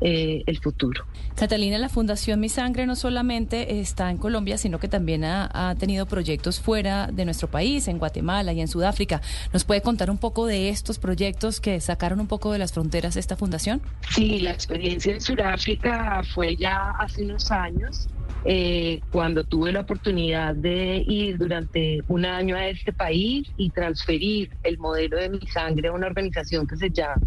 eh, 0.00 0.42
el 0.46 0.58
futuro. 0.58 1.04
Catalina, 1.36 1.78
la 1.78 1.88
Fundación 1.88 2.40
Mi 2.40 2.48
Sangre 2.48 2.86
no 2.86 2.96
solamente 2.96 3.80
está 3.80 4.10
en 4.10 4.18
Colombia, 4.18 4.58
sino 4.58 4.78
que 4.78 4.88
también 4.88 5.24
ha, 5.24 5.74
tenido 5.78 6.06
proyectos 6.06 6.60
fuera 6.60 7.08
de 7.12 7.24
nuestro 7.24 7.50
país, 7.50 7.88
en 7.88 7.98
Guatemala 7.98 8.52
y 8.52 8.60
en 8.60 8.68
Sudáfrica. 8.68 9.20
¿Nos 9.52 9.64
puede 9.64 9.82
contar 9.82 10.10
un 10.10 10.18
poco 10.18 10.46
de 10.46 10.68
estos 10.68 10.98
proyectos 10.98 11.60
que 11.60 11.80
sacaron 11.80 12.20
un 12.20 12.26
poco 12.26 12.52
de 12.52 12.58
las 12.58 12.72
fronteras 12.72 13.14
de 13.14 13.20
esta 13.20 13.36
fundación? 13.36 13.80
Sí, 14.10 14.40
la 14.40 14.50
experiencia 14.50 15.12
en 15.12 15.20
Sudáfrica 15.20 16.22
fue 16.34 16.56
ya 16.56 16.90
hace 16.98 17.24
unos 17.24 17.50
años. 17.50 18.08
Eh, 18.44 19.00
cuando 19.10 19.44
tuve 19.44 19.72
la 19.72 19.80
oportunidad 19.80 20.54
de 20.54 21.04
ir 21.06 21.36
durante 21.38 22.02
un 22.08 22.24
año 22.24 22.56
a 22.56 22.68
este 22.68 22.92
país 22.92 23.50
y 23.56 23.70
transferir 23.70 24.50
el 24.62 24.78
modelo 24.78 25.18
de 25.18 25.28
mi 25.28 25.40
sangre 25.46 25.88
a 25.88 25.92
una 25.92 26.06
organización 26.06 26.66
que 26.66 26.76
se 26.76 26.90
llama 26.90 27.20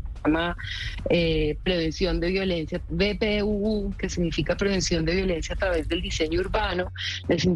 eh, 1.10 1.58
Prevención 1.64 2.20
de 2.20 2.30
Violencia, 2.30 2.82
BPUU, 2.90 3.94
que 3.98 4.10
significa 4.10 4.56
Prevención 4.56 5.06
de 5.06 5.16
Violencia 5.16 5.56
a 5.56 5.58
través 5.58 5.88
del 5.88 6.02
diseño 6.02 6.40
urbano. 6.40 6.92
Les, 7.28 7.48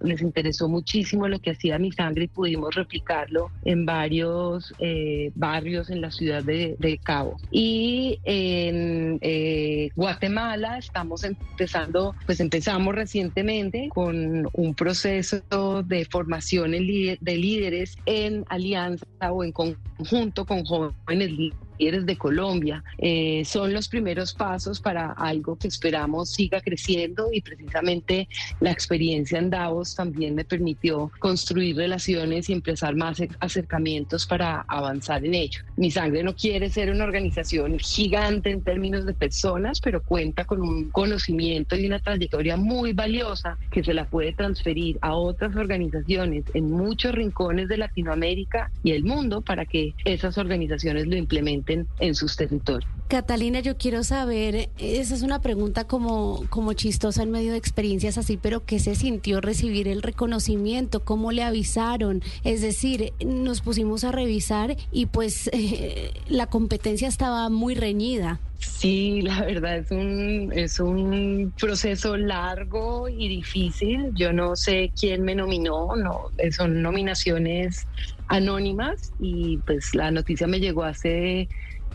les 0.00 0.22
interesó 0.22 0.68
muchísimo 0.68 1.28
lo 1.28 1.40
que 1.40 1.50
hacía 1.50 1.78
mi 1.78 1.92
sangre 1.92 2.24
y 2.24 2.28
pudimos 2.28 2.74
replicarlo 2.74 3.50
en 3.64 3.84
varios 3.84 4.72
eh, 4.78 5.32
barrios 5.34 5.90
en 5.90 6.00
la 6.00 6.10
ciudad 6.10 6.42
de, 6.42 7.00
Cabo. 7.02 7.38
Y 7.50 8.20
en 8.24 9.18
eh, 9.22 9.90
Guatemala 9.96 10.78
estamos 10.78 11.24
empezando, 11.24 12.14
pues 12.26 12.38
empezamos 12.38 12.94
recientemente 13.02 13.88
con 13.92 14.48
un 14.52 14.74
proceso 14.74 15.82
de 15.84 16.04
formación 16.04 16.70
de 16.70 17.36
líderes 17.36 17.96
en 18.06 18.44
alianza 18.48 19.04
o 19.30 19.42
en 19.42 19.52
conjunto 19.52 20.46
con 20.46 20.64
jóvenes 20.64 21.30
líderes 21.30 21.71
de 21.78 22.16
Colombia. 22.16 22.84
Eh, 22.98 23.44
son 23.44 23.72
los 23.72 23.88
primeros 23.88 24.32
pasos 24.34 24.80
para 24.80 25.12
algo 25.12 25.56
que 25.56 25.68
esperamos 25.68 26.30
siga 26.30 26.60
creciendo 26.60 27.28
y 27.32 27.40
precisamente 27.40 28.28
la 28.60 28.70
experiencia 28.70 29.38
en 29.38 29.50
Davos 29.50 29.94
también 29.94 30.34
me 30.34 30.44
permitió 30.44 31.10
construir 31.18 31.76
relaciones 31.76 32.48
y 32.48 32.52
empezar 32.52 32.94
más 32.94 33.20
acercamientos 33.40 34.26
para 34.26 34.64
avanzar 34.68 35.24
en 35.24 35.34
ello. 35.34 35.60
Mi 35.76 35.90
sangre 35.90 36.22
no 36.22 36.36
quiere 36.36 36.70
ser 36.70 36.90
una 36.90 37.04
organización 37.04 37.78
gigante 37.78 38.50
en 38.50 38.62
términos 38.62 39.04
de 39.04 39.14
personas, 39.14 39.80
pero 39.80 40.02
cuenta 40.02 40.44
con 40.44 40.60
un 40.62 40.90
conocimiento 40.90 41.74
y 41.74 41.86
una 41.86 41.98
trayectoria 41.98 42.56
muy 42.56 42.92
valiosa 42.92 43.58
que 43.70 43.82
se 43.82 43.92
la 43.92 44.04
puede 44.04 44.32
transferir 44.32 44.98
a 45.00 45.14
otras 45.14 45.56
organizaciones 45.56 46.44
en 46.54 46.70
muchos 46.70 47.12
rincones 47.12 47.68
de 47.68 47.78
Latinoamérica 47.78 48.70
y 48.84 48.92
el 48.92 49.04
mundo 49.04 49.40
para 49.40 49.64
que 49.64 49.94
esas 50.04 50.38
organizaciones 50.38 51.06
lo 51.06 51.16
implementen 51.16 51.61
en 51.98 52.14
sus 52.14 52.36
territorios. 52.36 52.90
Catalina, 53.12 53.60
yo 53.60 53.76
quiero 53.76 54.04
saber, 54.04 54.70
esa 54.78 55.14
es 55.14 55.20
una 55.20 55.40
pregunta 55.42 55.84
como, 55.84 56.44
como 56.48 56.72
chistosa 56.72 57.22
en 57.22 57.30
medio 57.30 57.52
de 57.52 57.58
experiencias 57.58 58.16
así, 58.16 58.38
pero 58.40 58.64
¿qué 58.64 58.78
se 58.78 58.94
sintió 58.94 59.42
recibir 59.42 59.86
el 59.86 60.00
reconocimiento? 60.00 61.04
¿Cómo 61.04 61.30
le 61.30 61.42
avisaron? 61.42 62.22
Es 62.42 62.62
decir, 62.62 63.12
nos 63.22 63.60
pusimos 63.60 64.04
a 64.04 64.12
revisar 64.12 64.78
y 64.90 65.06
pues 65.06 65.50
la 66.28 66.46
competencia 66.46 67.06
estaba 67.06 67.50
muy 67.50 67.74
reñida. 67.74 68.40
Sí, 68.62 69.20
la 69.22 69.42
verdad 69.42 69.78
es 69.78 69.90
un, 69.90 70.52
es 70.54 70.80
un 70.80 71.52
proceso 71.60 72.16
largo 72.16 73.08
y 73.08 73.28
difícil. 73.28 74.12
Yo 74.14 74.32
no 74.32 74.56
sé 74.56 74.90
quién 74.98 75.22
me 75.22 75.34
nominó, 75.34 75.96
no, 75.96 76.30
son 76.56 76.80
nominaciones 76.80 77.86
anónimas 78.32 79.12
y 79.18 79.58
pues 79.66 79.94
la 79.94 80.10
noticia 80.10 80.46
me 80.46 80.58
llegó 80.58 80.84
hace 80.84 81.50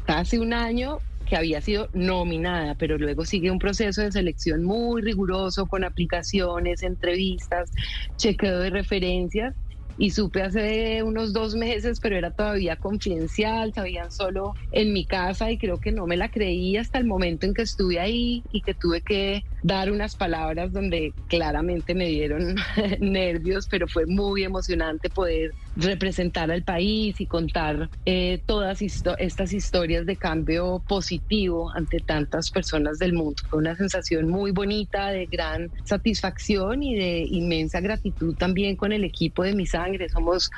casi 0.05 0.37
un 0.37 0.53
año 0.53 0.99
que 1.25 1.35
había 1.35 1.61
sido 1.61 1.89
nominada, 1.93 2.75
pero 2.75 2.97
luego 2.97 3.25
sigue 3.25 3.49
un 3.49 3.57
proceso 3.57 4.03
de 4.03 4.11
selección 4.11 4.63
muy 4.63 5.01
riguroso 5.01 5.65
con 5.65 5.83
aplicaciones, 5.83 6.83
entrevistas, 6.83 7.71
chequeo 8.17 8.59
de 8.59 8.69
referencias 8.69 9.55
y 9.97 10.11
supe 10.11 10.43
hace 10.43 11.01
unos 11.01 11.33
dos 11.33 11.55
meses, 11.55 11.99
pero 11.99 12.15
era 12.15 12.29
todavía 12.29 12.75
confidencial, 12.75 13.73
sabían 13.73 14.11
solo 14.11 14.53
en 14.71 14.93
mi 14.93 15.05
casa 15.07 15.51
y 15.51 15.57
creo 15.57 15.79
que 15.79 15.91
no 15.91 16.05
me 16.05 16.17
la 16.17 16.29
creí 16.29 16.77
hasta 16.77 16.99
el 16.99 17.05
momento 17.05 17.47
en 17.47 17.55
que 17.55 17.63
estuve 17.63 17.99
ahí 17.99 18.43
y 18.51 18.61
que 18.61 18.75
tuve 18.75 19.01
que 19.01 19.41
dar 19.67 19.91
unas 19.91 20.15
palabras 20.15 20.71
donde 20.71 21.13
claramente 21.27 21.93
me 21.93 22.05
dieron 22.05 22.55
nervios, 23.01 23.67
pero 23.69 23.87
fue 23.87 24.05
muy 24.05 24.43
emocionante 24.43 25.09
poder 25.09 25.51
representar 25.75 26.49
al 26.49 26.63
país 26.63 27.19
y 27.19 27.27
contar 27.27 27.89
eh, 28.05 28.41
todas 28.45 28.81
estas 28.81 29.53
historias 29.53 30.05
de 30.05 30.15
cambio 30.15 30.83
positivo 30.87 31.69
ante 31.75 31.99
tantas 31.99 32.49
personas 32.49 32.97
del 32.97 33.13
mundo. 33.13 33.35
Fue 33.49 33.59
una 33.59 33.75
sensación 33.75 34.29
muy 34.29 34.51
bonita, 34.51 35.09
de 35.09 35.27
gran 35.27 35.69
satisfacción 35.83 36.81
y 36.81 36.95
de 36.95 37.25
inmensa 37.29 37.81
gratitud 37.81 38.35
también 38.37 38.75
con 38.75 38.91
el 38.91 39.03
equipo 39.03 39.43
de 39.43 39.53
Mi 39.53 39.65
Sangre. 39.65 40.09
Somos 40.09 40.49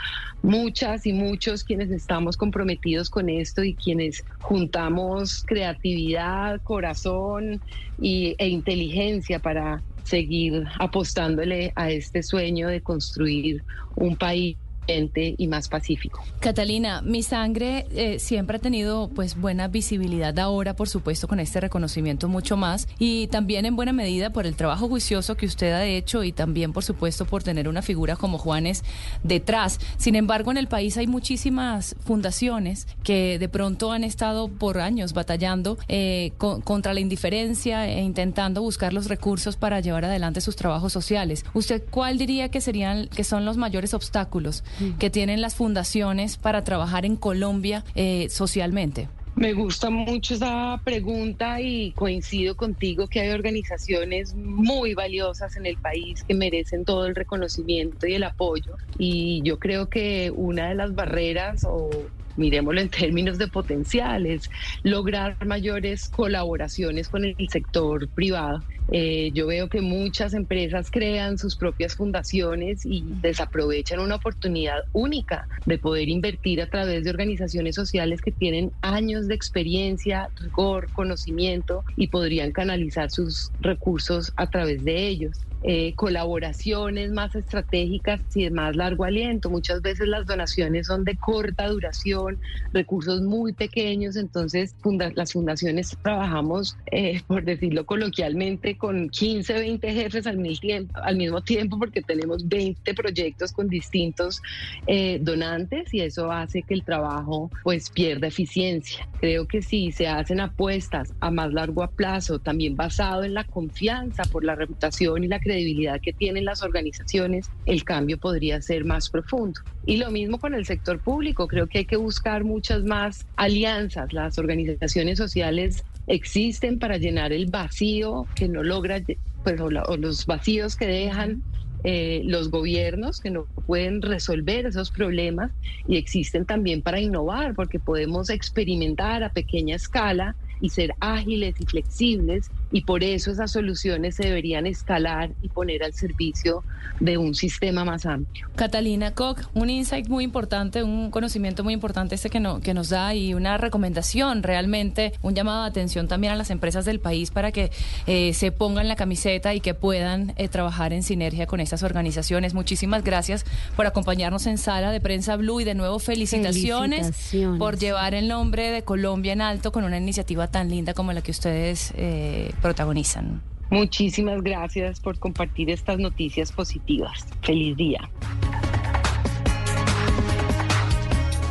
muchas 0.42 1.06
y 1.06 1.14
muchos 1.14 1.64
quienes 1.64 1.90
estamos 1.90 2.38
comprometidos 2.38 3.10
con 3.10 3.28
esto 3.28 3.64
y 3.64 3.76
quienes 3.76 4.24
juntamos 4.40 5.44
creatividad, 5.46 6.62
corazón 6.62 7.62
y, 8.02 8.36
e 8.38 8.48
inteligencia 8.48 9.40
para 9.40 9.84
seguir 10.04 10.64
apostándole 10.80 11.72
a 11.76 11.92
este 11.92 12.24
sueño 12.24 12.68
de 12.68 12.82
construir 12.82 13.64
un 13.96 14.16
país 14.16 14.58
y 14.90 15.48
más 15.48 15.68
pacífico. 15.70 16.24
Catalina, 16.40 17.02
mi 17.02 17.22
sangre 17.24 17.86
eh, 17.92 18.20
siempre 18.20 18.58
ha 18.58 18.60
tenido 18.60 19.10
pues 19.10 19.40
buena 19.40 19.68
visibilidad 19.68 20.38
ahora, 20.40 20.76
por 20.76 20.90
supuesto, 20.90 21.28
con 21.28 21.40
este 21.40 21.60
reconocimiento 21.60 22.28
mucho 22.28 22.58
más 22.58 22.88
y 22.98 23.28
también 23.28 23.66
en 23.66 23.76
buena 23.76 23.94
medida 23.94 24.32
por 24.32 24.46
el 24.46 24.56
trabajo 24.56 24.88
juicioso 24.88 25.36
que 25.36 25.46
usted 25.46 25.72
ha 25.74 25.86
hecho 25.86 26.24
y 26.24 26.32
también, 26.32 26.74
por 26.74 26.84
supuesto, 26.84 27.26
por 27.26 27.44
tener 27.44 27.68
una 27.68 27.82
figura 27.82 28.16
como 28.16 28.38
Juanes 28.38 28.84
detrás. 29.24 29.80
Sin 29.98 30.16
embargo, 30.16 30.52
en 30.52 30.58
el 30.58 30.68
país 30.68 30.98
hay 30.98 31.08
muchísimas 31.08 31.96
fundaciones 32.04 32.88
que 33.04 33.38
de 33.38 33.50
pronto 33.50 33.92
han 33.92 34.04
estado 34.04 34.48
por 34.48 34.80
años 34.80 35.14
batallando 35.14 35.78
eh, 35.88 36.32
contra 36.38 36.94
la 36.94 37.00
indiferencia 37.00 37.88
e 37.88 38.02
intentando 38.02 38.62
buscar 38.62 38.94
los 38.94 39.08
recursos 39.08 39.56
para 39.56 39.80
llevar 39.80 40.06
adelante 40.06 40.42
sus 40.42 40.56
trabajos 40.56 40.94
sociales. 40.94 41.46
¿Usted 41.54 41.84
cuál 41.90 42.18
diría 42.18 42.50
que 42.50 42.62
serían 42.62 43.08
que 43.08 43.24
son 43.24 43.46
los 43.46 43.58
mayores 43.58 43.94
obstáculos 43.94 44.64
que 44.98 45.10
tienen 45.10 45.42
las 45.42 45.56
fundaciones 45.56 46.38
para 46.38 46.64
trabajar 46.64 47.06
en 47.06 47.16
Colombia 47.16 47.84
eh, 47.96 48.28
socialmente? 48.30 49.08
Me 49.36 49.54
gusta 49.54 49.90
mucho 49.90 50.34
esa 50.34 50.82
pregunta 50.84 51.62
y 51.62 51.94
coincido 51.94 52.56
contigo 52.56 53.08
que 53.08 53.22
hay 53.22 53.30
organizaciones 53.30 54.36
muy 54.36 54.94
valiosas 54.96 55.56
en 55.56 55.66
el 55.66 55.78
país 55.78 56.24
que 56.24 56.34
merecen 56.34 56.84
todo 56.84 57.06
el 57.06 57.16
reconocimiento 57.16 58.06
y 58.06 58.16
el 58.16 58.24
apoyo. 58.24 58.76
Y 58.98 59.42
yo 59.46 59.58
creo 59.58 59.88
que 59.88 60.30
una 60.36 60.68
de 60.68 60.76
las 60.76 60.94
barreras 60.94 61.64
o 61.64 61.90
miremoslo 62.36 62.82
en 62.82 62.90
términos 62.90 63.38
de 63.38 63.48
potenciales, 63.48 64.50
lograr 64.84 65.46
mayores 65.46 66.10
colaboraciones 66.10 67.10
con 67.10 67.26
el 67.26 67.36
sector 67.50 68.08
privado 68.10 68.64
Eh, 68.92 69.32
yo 69.34 69.48
veo 69.48 69.70
que 69.70 69.82
muchas 69.82 70.34
empresas 70.34 70.90
crean 70.92 71.38
sus 71.38 71.56
propias 71.56 71.96
fundaciones 71.96 72.82
y 72.86 73.04
desaprovechan 73.06 74.00
una 74.00 74.16
oportunidad 74.16 74.80
única 74.92 75.48
de 75.66 75.78
poder 75.78 76.10
invertir 76.10 76.62
a 76.62 76.68
través 76.68 77.04
de 77.04 77.10
organizaciones 77.10 77.76
sociales 77.76 78.22
que 78.22 78.32
tienen 78.32 78.72
años 78.82 79.28
de 79.28 79.36
experiencia, 79.36 80.32
rigor, 80.36 80.90
conocimiento 80.92 81.84
y 81.96 82.08
podrían 82.08 82.52
canalizar 82.52 83.12
sus 83.12 83.52
recursos 83.60 84.32
a 84.36 84.48
través 84.48 84.84
de 84.84 85.08
ellos. 85.08 85.46
Eh, 85.62 85.94
colaboraciones 85.96 87.12
más 87.12 87.36
estratégicas 87.36 88.22
y 88.34 88.46
de 88.46 88.52
más 88.52 88.78
largo 88.78 89.04
aliento. 89.04 89.50
Muchas 89.50 89.82
veces 89.82 90.08
las 90.08 90.26
donaciones 90.26 90.88
son 90.88 91.04
de 91.04 91.18
corta 91.18 91.68
duración, 91.68 92.40
recursos 92.72 93.22
muy 93.22 93.52
pequeños, 93.52 94.16
entonces 94.16 94.74
las 95.16 95.34
fundaciones 95.34 95.98
trabajamos, 96.02 96.78
eh, 96.92 97.22
por 97.28 97.44
decirlo 97.44 97.86
coloquialmente, 97.86 98.78
con 98.80 99.10
15, 99.10 99.54
20 99.54 99.94
jefes 99.94 100.26
al, 100.26 100.42
tiempo, 100.60 101.00
al 101.04 101.18
mismo 101.18 101.42
tiempo 101.42 101.78
porque 101.78 102.02
tenemos 102.02 102.48
20 102.48 102.94
proyectos 102.96 103.52
con 103.52 103.68
distintos 103.68 104.42
eh, 104.88 105.20
donantes 105.22 105.94
y 105.94 106.02
eso 106.02 106.32
hace 106.32 106.64
que 106.64 106.74
el 106.74 106.84
trabajo 106.84 107.52
pues 107.64 107.92
pierda 107.92 108.28
eficiencia. 108.28 109.08
Creo 109.20 109.46
que 109.48 109.62
si 109.62 109.92
se 109.92 110.08
hacen 110.08 110.40
apuestas 110.40 111.14
a 111.20 111.30
más 111.30 111.54
largo 111.54 111.86
plazo, 111.88 112.40
también 112.40 112.76
basado 112.76 113.24
en 113.24 113.34
la 113.34 113.44
confianza 113.44 114.24
por 114.24 114.44
la 114.44 114.56
reputación 114.56 115.24
y 115.24 115.28
la 115.28 115.40
credibilidad 115.40 116.00
que 116.02 116.14
tienen 116.14 116.46
las 116.46 116.64
organizaciones, 116.64 117.50
el 117.66 117.84
cambio 117.84 118.18
podría 118.18 118.62
ser 118.62 118.86
más 118.86 119.10
profundo. 119.10 119.60
Y 119.86 119.98
lo 119.98 120.10
mismo 120.12 120.40
con 120.40 120.54
el 120.54 120.66
sector 120.66 121.00
público, 121.00 121.48
creo 121.48 121.68
que 121.68 121.80
hay 121.80 121.86
que 121.86 121.98
buscar 121.98 122.44
muchas 122.44 122.84
más 122.84 123.26
alianzas. 123.36 124.14
Las 124.14 124.38
organizaciones 124.38 125.18
sociales 125.18 125.84
existen 126.10 126.80
para 126.80 126.98
llenar 126.98 127.32
el 127.32 127.46
vacío 127.46 128.28
que 128.36 128.50
no 128.50 128.64
logra, 128.64 129.02
pues, 129.44 129.62
o, 129.62 129.70
los 129.70 130.26
vacíos 130.26 130.76
que 130.76 130.88
dejan 130.88 131.44
eh, 131.84 132.24
los 132.26 132.50
gobiernos 132.52 133.22
que 133.22 133.30
no 133.30 133.48
pueden 133.66 134.02
resolver 134.02 134.66
esos 134.66 134.92
problemas 134.92 135.52
y 135.88 135.96
existen 135.96 136.46
también 136.46 136.82
para 136.82 137.00
innovar 137.00 137.54
porque 137.56 137.80
podemos 137.80 138.30
experimentar 138.30 139.24
a 139.24 139.30
pequeña 139.30 139.78
escala 139.78 140.36
y 140.60 140.72
ser 140.72 140.94
ágiles 141.00 141.56
y 141.62 141.66
flexibles 141.66 142.52
y 142.72 142.82
por 142.82 143.04
eso 143.04 143.32
esas 143.32 143.52
soluciones 143.52 144.16
se 144.16 144.24
deberían 144.26 144.68
escalar 144.68 145.32
y 145.42 145.50
poner 145.50 145.84
al 145.84 145.94
servicio 145.94 146.64
de 147.00 147.18
un 147.18 147.34
sistema 147.34 147.86
más 147.86 148.06
amplio. 148.06 148.48
Catalina 148.56 149.14
Koch, 149.14 149.40
un 149.54 149.70
insight 149.70 150.08
muy 150.08 150.24
importante, 150.24 150.84
un 150.84 151.12
conocimiento 151.12 151.64
muy 151.64 151.74
importante 151.74 152.16
este 152.16 152.30
que, 152.30 152.40
no, 152.40 152.60
que 152.60 152.74
nos 152.74 152.90
da 152.90 153.16
y 153.16 153.34
una 153.34 153.58
recomendación 153.58 154.44
realmente, 154.44 155.14
un 155.22 155.34
llamado 155.34 155.64
de 155.64 155.70
atención 155.70 156.08
también 156.08 156.34
a 156.34 156.36
las 156.36 156.50
empresas 156.50 156.86
del 156.86 157.00
país 157.00 157.32
para 157.32 157.52
que 157.52 157.72
eh, 158.06 158.34
se 158.34 158.52
pongan 158.52 158.88
la 158.88 158.96
camiseta 158.96 159.54
y 159.54 159.62
que 159.62 159.74
puedan 159.74 160.34
eh, 160.36 160.48
trabajar 160.50 160.94
en 160.94 161.04
sinergia 161.04 161.48
con 161.48 161.60
estas 161.60 161.84
organizaciones. 161.84 162.54
Muchísimas 162.54 163.04
gracias 163.04 163.46
por 163.76 163.88
acompañarnos 163.88 164.46
en 164.46 164.58
Sala 164.58 164.92
de 164.92 165.00
Prensa 165.00 165.38
Blue 165.38 165.62
y 165.62 165.64
de 165.64 165.76
nuevo 165.76 166.00
felicitaciones, 166.00 167.34
por 167.58 167.78
llevar 167.78 168.14
el 168.14 168.28
nombre 168.28 168.72
de 168.72 168.84
Colombia 168.84 169.34
en 169.34 169.42
alto 169.42 169.72
con 169.72 169.84
una 169.84 169.98
iniciativa 169.98 170.48
tan 170.48 170.70
linda 170.70 170.94
como 170.94 171.14
la 171.14 171.22
que 171.22 171.32
ustedes 171.32 171.94
eh, 171.96 172.52
protagonizan. 172.60 173.42
Muchísimas 173.70 174.42
gracias 174.42 175.00
por 175.00 175.20
compartir 175.20 175.70
estas 175.70 176.00
noticias 176.00 176.52
positivas. 176.52 177.26
Feliz 177.44 177.78
día. 177.78 178.10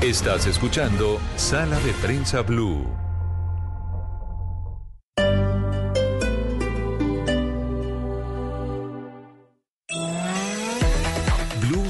Estás 0.03 0.47
escuchando 0.47 1.18
Sala 1.37 1.79
de 1.81 1.92
Prensa 1.94 2.42
Blue. 2.42 3.08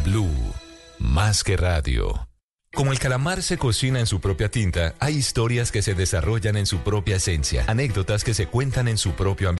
Blue, 0.00 0.30
más 0.98 1.44
que 1.44 1.56
radio. 1.56 2.26
Como 2.72 2.92
el 2.92 2.98
calamar 2.98 3.42
se 3.42 3.58
cocina 3.58 4.00
en 4.00 4.06
su 4.06 4.20
propia 4.20 4.50
tinta, 4.50 4.94
hay 5.00 5.16
historias 5.16 5.72
que 5.72 5.82
se 5.82 5.94
desarrollan 5.94 6.56
en 6.56 6.66
su 6.66 6.78
propia 6.78 7.16
esencia, 7.16 7.64
anécdotas 7.66 8.24
que 8.24 8.32
se 8.32 8.46
cuentan 8.46 8.88
en 8.88 8.96
su 8.96 9.12
propio 9.12 9.48
ambiente. 9.48 9.58